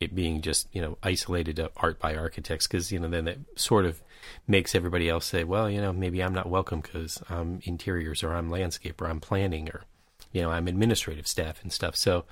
it 0.00 0.14
being 0.14 0.40
just 0.42 0.68
you 0.72 0.80
know 0.80 0.98
isolated 1.02 1.56
to 1.56 1.70
art 1.76 1.98
by 1.98 2.14
architects 2.14 2.66
because 2.66 2.92
you 2.92 2.98
know 2.98 3.08
then 3.08 3.24
that 3.24 3.38
sort 3.56 3.84
of 3.84 4.02
makes 4.46 4.74
everybody 4.74 5.08
else 5.08 5.24
say 5.24 5.44
well 5.44 5.70
you 5.70 5.80
know 5.80 5.92
maybe 5.92 6.22
i'm 6.22 6.34
not 6.34 6.48
welcome 6.48 6.80
because 6.80 7.22
i'm 7.30 7.60
interiors 7.62 8.22
or 8.22 8.34
i'm 8.34 8.50
landscape 8.50 9.00
or 9.00 9.06
i'm 9.06 9.20
planning 9.20 9.68
or 9.70 9.84
you 10.32 10.42
know 10.42 10.50
i'm 10.50 10.68
administrative 10.68 11.26
staff 11.26 11.62
and 11.62 11.72
stuff 11.72 11.96
so 11.96 12.24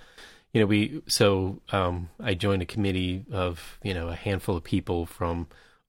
you 0.52 0.60
know 0.60 0.66
we 0.66 1.02
so 1.06 1.60
um 1.70 2.08
i 2.20 2.34
joined 2.34 2.62
a 2.62 2.66
committee 2.66 3.24
of 3.32 3.78
you 3.82 3.94
know 3.94 4.08
a 4.08 4.14
handful 4.16 4.56
of 4.56 4.64
people 4.64 5.06
from 5.06 5.46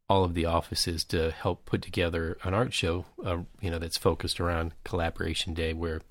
all 0.10 0.24
of 0.24 0.34
the 0.34 0.46
offices 0.46 1.04
to 1.06 1.32
help 1.32 1.66
put 1.66 1.82
together 1.82 2.38
an 2.44 2.54
art 2.54 2.74
show 2.74 3.06
uh, 3.26 3.38
you 3.62 3.72
know 3.72 3.80
that's 3.80 3.98
focused 3.98 4.39
around 4.39 4.74
collaboration 4.84 5.54
day 5.54 5.74
where 5.74 6.02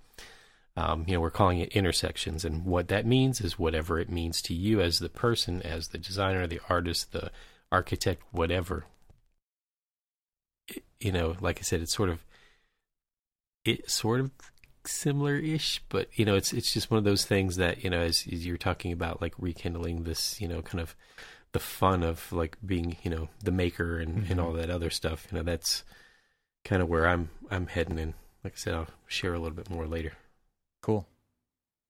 um, 0.76 1.04
you 1.06 1.14
know, 1.14 1.20
we're 1.20 1.30
calling 1.30 1.58
it 1.58 1.72
intersections, 1.72 2.44
and 2.44 2.64
what 2.64 2.88
that 2.88 3.04
means 3.04 3.40
is 3.40 3.58
whatever 3.58 3.98
it 4.00 4.08
means 4.08 4.40
to 4.42 4.54
you 4.54 4.80
as 4.80 4.98
the 5.00 5.10
person, 5.10 5.60
as 5.62 5.88
the 5.88 5.98
designer, 5.98 6.46
the 6.46 6.60
artist, 6.68 7.12
the 7.12 7.30
architect, 7.70 8.22
whatever. 8.32 8.86
It- 10.68 10.84
you 11.00 11.12
know, 11.12 11.36
like 11.40 11.58
I 11.58 11.62
said, 11.62 11.82
it's 11.82 11.92
sort 11.94 12.08
of 12.08 12.24
it's 13.64 13.92
sort 13.94 14.20
of 14.20 14.30
similar-ish, 14.84 15.82
but 15.88 16.08
you 16.14 16.24
know, 16.24 16.34
it's 16.36 16.52
it's 16.52 16.72
just 16.72 16.90
one 16.90 16.98
of 16.98 17.04
those 17.04 17.24
things 17.26 17.56
that 17.56 17.84
you 17.84 17.90
know, 17.90 18.00
as, 18.00 18.26
as 18.32 18.46
you're 18.46 18.56
talking 18.56 18.92
about, 18.92 19.20
like 19.20 19.34
rekindling 19.38 20.04
this, 20.04 20.40
you 20.40 20.48
know, 20.48 20.62
kind 20.62 20.80
of 20.80 20.96
the 21.52 21.60
fun 21.60 22.02
of 22.02 22.32
like 22.32 22.56
being, 22.64 22.96
you 23.02 23.10
know, 23.10 23.28
the 23.42 23.52
maker 23.52 23.98
and 23.98 24.18
and 24.18 24.26
mm-hmm. 24.26 24.40
all 24.40 24.52
that 24.52 24.70
other 24.70 24.90
stuff. 24.90 25.26
You 25.30 25.38
know, 25.38 25.44
that's 25.44 25.84
kind 26.64 26.82
of 26.82 26.88
where 26.88 27.06
I'm 27.06 27.30
I'm 27.50 27.66
heading, 27.66 27.98
and 27.98 28.14
like 28.44 28.54
I 28.54 28.56
said, 28.56 28.74
I'll 28.74 28.88
share 29.06 29.34
a 29.34 29.38
little 29.38 29.56
bit 29.56 29.70
more 29.70 29.86
later. 29.86 30.12
Cool. 30.82 31.06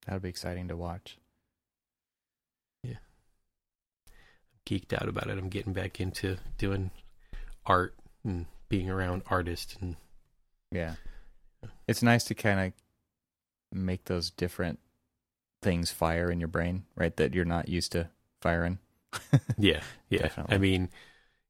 That'll 0.05 0.19
be 0.19 0.29
exciting 0.29 0.67
to 0.67 0.75
watch. 0.75 1.17
Yeah. 2.83 2.97
i'm 4.07 4.59
Geeked 4.65 4.93
out 4.93 5.07
about 5.07 5.29
it. 5.29 5.37
I'm 5.37 5.49
getting 5.49 5.73
back 5.73 5.99
into 5.99 6.37
doing 6.57 6.91
art 7.65 7.95
and 8.23 8.45
being 8.69 8.89
around 8.89 9.23
artists 9.27 9.75
and 9.79 9.95
Yeah. 10.71 10.95
It's 11.87 12.03
nice 12.03 12.25
to 12.25 12.35
kind 12.35 12.59
of 12.59 12.73
make 13.77 14.05
those 14.05 14.29
different 14.29 14.79
things 15.61 15.91
fire 15.91 16.29
in 16.29 16.39
your 16.39 16.49
brain, 16.49 16.83
right? 16.95 17.15
That 17.15 17.33
you're 17.33 17.45
not 17.45 17.69
used 17.69 17.93
to 17.93 18.09
firing. 18.41 18.79
yeah, 19.57 19.81
yeah. 20.09 20.23
Definitely. 20.23 20.55
I 20.55 20.57
mean, 20.57 20.89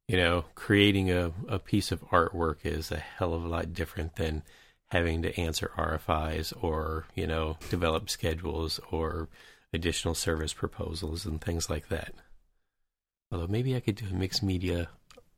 you 0.07 0.17
know, 0.17 0.45
creating 0.55 1.11
a, 1.11 1.31
a 1.47 1.59
piece 1.59 1.91
of 1.91 2.01
artwork 2.09 2.57
is 2.63 2.91
a 2.91 2.97
hell 2.97 3.33
of 3.33 3.43
a 3.43 3.47
lot 3.47 3.73
different 3.73 4.15
than 4.15 4.43
having 4.89 5.21
to 5.23 5.39
answer 5.39 5.71
RFIs 5.77 6.53
or, 6.61 7.05
you 7.15 7.25
know, 7.25 7.57
develop 7.69 8.09
schedules 8.09 8.79
or 8.91 9.29
additional 9.73 10.13
service 10.13 10.53
proposals 10.53 11.25
and 11.25 11.41
things 11.41 11.69
like 11.69 11.89
that. 11.89 12.13
Although 13.31 13.47
maybe 13.47 13.75
I 13.75 13.79
could 13.79 13.95
do 13.95 14.05
a 14.11 14.13
mixed 14.13 14.43
media 14.43 14.89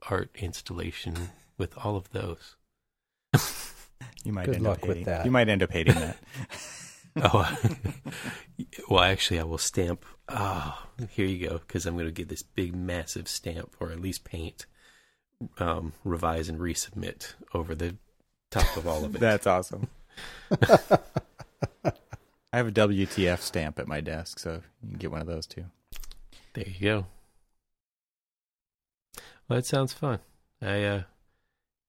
art 0.09 0.29
installation 0.35 1.15
with 1.57 1.77
all 1.77 1.95
of 1.95 2.09
those. 2.11 2.55
You 4.25 4.33
might 4.33 4.47
Good 4.47 4.55
end 4.55 4.63
luck 4.63 4.79
up 4.79 4.87
with 4.87 4.97
hating, 4.97 5.05
that. 5.05 5.25
You 5.25 5.31
might 5.31 5.47
end 5.47 5.63
up 5.63 5.71
hating 5.71 5.95
that. 5.95 6.17
Oh, 7.17 7.49
well, 8.89 9.01
actually, 9.01 9.39
I 9.39 9.43
will 9.43 9.57
stamp. 9.57 10.03
Oh, 10.27 10.87
here 11.11 11.27
you 11.27 11.47
go, 11.47 11.59
because 11.59 11.85
I'm 11.85 11.95
going 11.95 12.07
to 12.07 12.11
get 12.11 12.29
this 12.29 12.41
big, 12.43 12.75
massive 12.75 13.27
stamp, 13.27 13.75
or 13.79 13.91
at 13.91 13.99
least 14.01 14.23
paint, 14.23 14.65
um, 15.59 15.93
revise 16.03 16.49
and 16.49 16.59
resubmit 16.59 17.33
over 17.53 17.75
the 17.75 17.95
top 18.49 18.75
of 18.77 18.87
all 18.87 19.05
of 19.05 19.15
it. 19.15 19.19
That's 19.21 19.45
awesome. 19.45 19.87
I 22.53 22.57
have 22.57 22.67
a 22.67 22.71
WTF 22.71 23.39
stamp 23.39 23.79
at 23.79 23.87
my 23.87 24.01
desk, 24.01 24.39
so 24.39 24.61
you 24.81 24.89
can 24.89 24.97
get 24.97 25.11
one 25.11 25.21
of 25.21 25.27
those 25.27 25.45
too. 25.45 25.65
there 26.53 26.65
you 26.67 26.79
go. 26.79 27.05
Well, 29.47 29.59
that 29.59 29.65
sounds 29.65 29.93
fun. 29.93 30.19
I, 30.61 30.83
uh, 30.83 31.03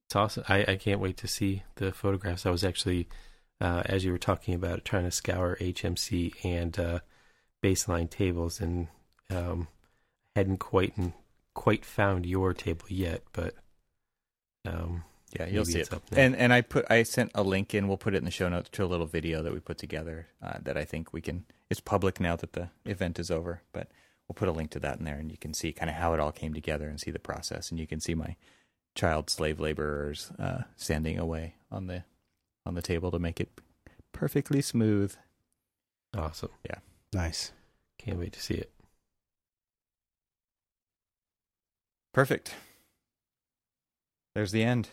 it's 0.06 0.16
awesome. 0.16 0.44
I, 0.48 0.64
I 0.68 0.76
can't 0.76 1.00
wait 1.00 1.16
to 1.18 1.28
see 1.28 1.62
the 1.76 1.92
photographs. 1.92 2.44
I 2.44 2.50
was 2.50 2.64
actually, 2.64 3.08
uh, 3.60 3.82
as 3.86 4.04
you 4.04 4.12
were 4.12 4.18
talking 4.18 4.54
about, 4.54 4.84
trying 4.84 5.04
to 5.04 5.10
scour 5.10 5.56
HMC 5.60 6.34
and 6.44 6.78
uh, 6.78 6.98
Bassline 7.62 8.10
tables, 8.10 8.60
and 8.60 8.88
um, 9.30 9.68
hadn't 10.34 10.58
quite 10.58 10.94
quite 11.54 11.84
found 11.84 12.26
your 12.26 12.52
table 12.52 12.86
yet, 12.88 13.22
but 13.32 13.54
um, 14.66 15.04
Yeah, 15.32 15.46
you'll 15.46 15.64
see 15.64 15.80
it. 15.80 15.88
And 16.12 16.36
and 16.36 16.52
I 16.52 16.60
put 16.60 16.84
I 16.90 17.02
sent 17.02 17.30
a 17.34 17.42
link 17.42 17.74
in. 17.74 17.88
We'll 17.88 17.96
put 17.96 18.14
it 18.14 18.18
in 18.18 18.24
the 18.24 18.30
show 18.30 18.48
notes 18.48 18.68
to 18.70 18.84
a 18.84 18.86
little 18.86 19.06
video 19.06 19.42
that 19.42 19.52
we 19.52 19.60
put 19.60 19.78
together 19.78 20.28
uh, 20.42 20.58
that 20.62 20.76
I 20.76 20.84
think 20.84 21.12
we 21.12 21.20
can. 21.20 21.44
It's 21.70 21.80
public 21.80 22.20
now 22.20 22.36
that 22.36 22.52
the 22.52 22.68
event 22.84 23.18
is 23.18 23.30
over, 23.30 23.62
but 23.72 23.88
we'll 24.28 24.34
put 24.34 24.48
a 24.48 24.52
link 24.52 24.70
to 24.70 24.80
that 24.80 24.98
in 24.98 25.04
there, 25.04 25.16
and 25.16 25.30
you 25.30 25.36
can 25.36 25.52
see 25.52 25.72
kind 25.72 25.90
of 25.90 25.96
how 25.96 26.14
it 26.14 26.20
all 26.20 26.32
came 26.32 26.54
together 26.54 26.88
and 26.88 27.00
see 27.00 27.10
the 27.10 27.18
process, 27.18 27.70
and 27.70 27.80
you 27.80 27.86
can 27.86 28.00
see 28.00 28.14
my 28.14 28.36
child 28.94 29.28
slave 29.28 29.58
laborers 29.60 30.30
uh, 30.38 30.62
standing 30.76 31.18
away 31.18 31.54
on 31.70 31.86
the 31.86 32.04
on 32.64 32.74
the 32.74 32.82
table 32.82 33.10
to 33.10 33.18
make 33.18 33.40
it 33.40 33.60
perfectly 34.12 34.60
smooth. 34.60 35.14
awesome. 36.16 36.50
Nice. 37.12 37.52
Can't 37.98 38.18
wait 38.18 38.32
to 38.32 38.40
see 38.40 38.54
it. 38.54 38.70
Perfect. 42.12 42.54
There's 44.34 44.52
the 44.52 44.62
end. 44.62 44.88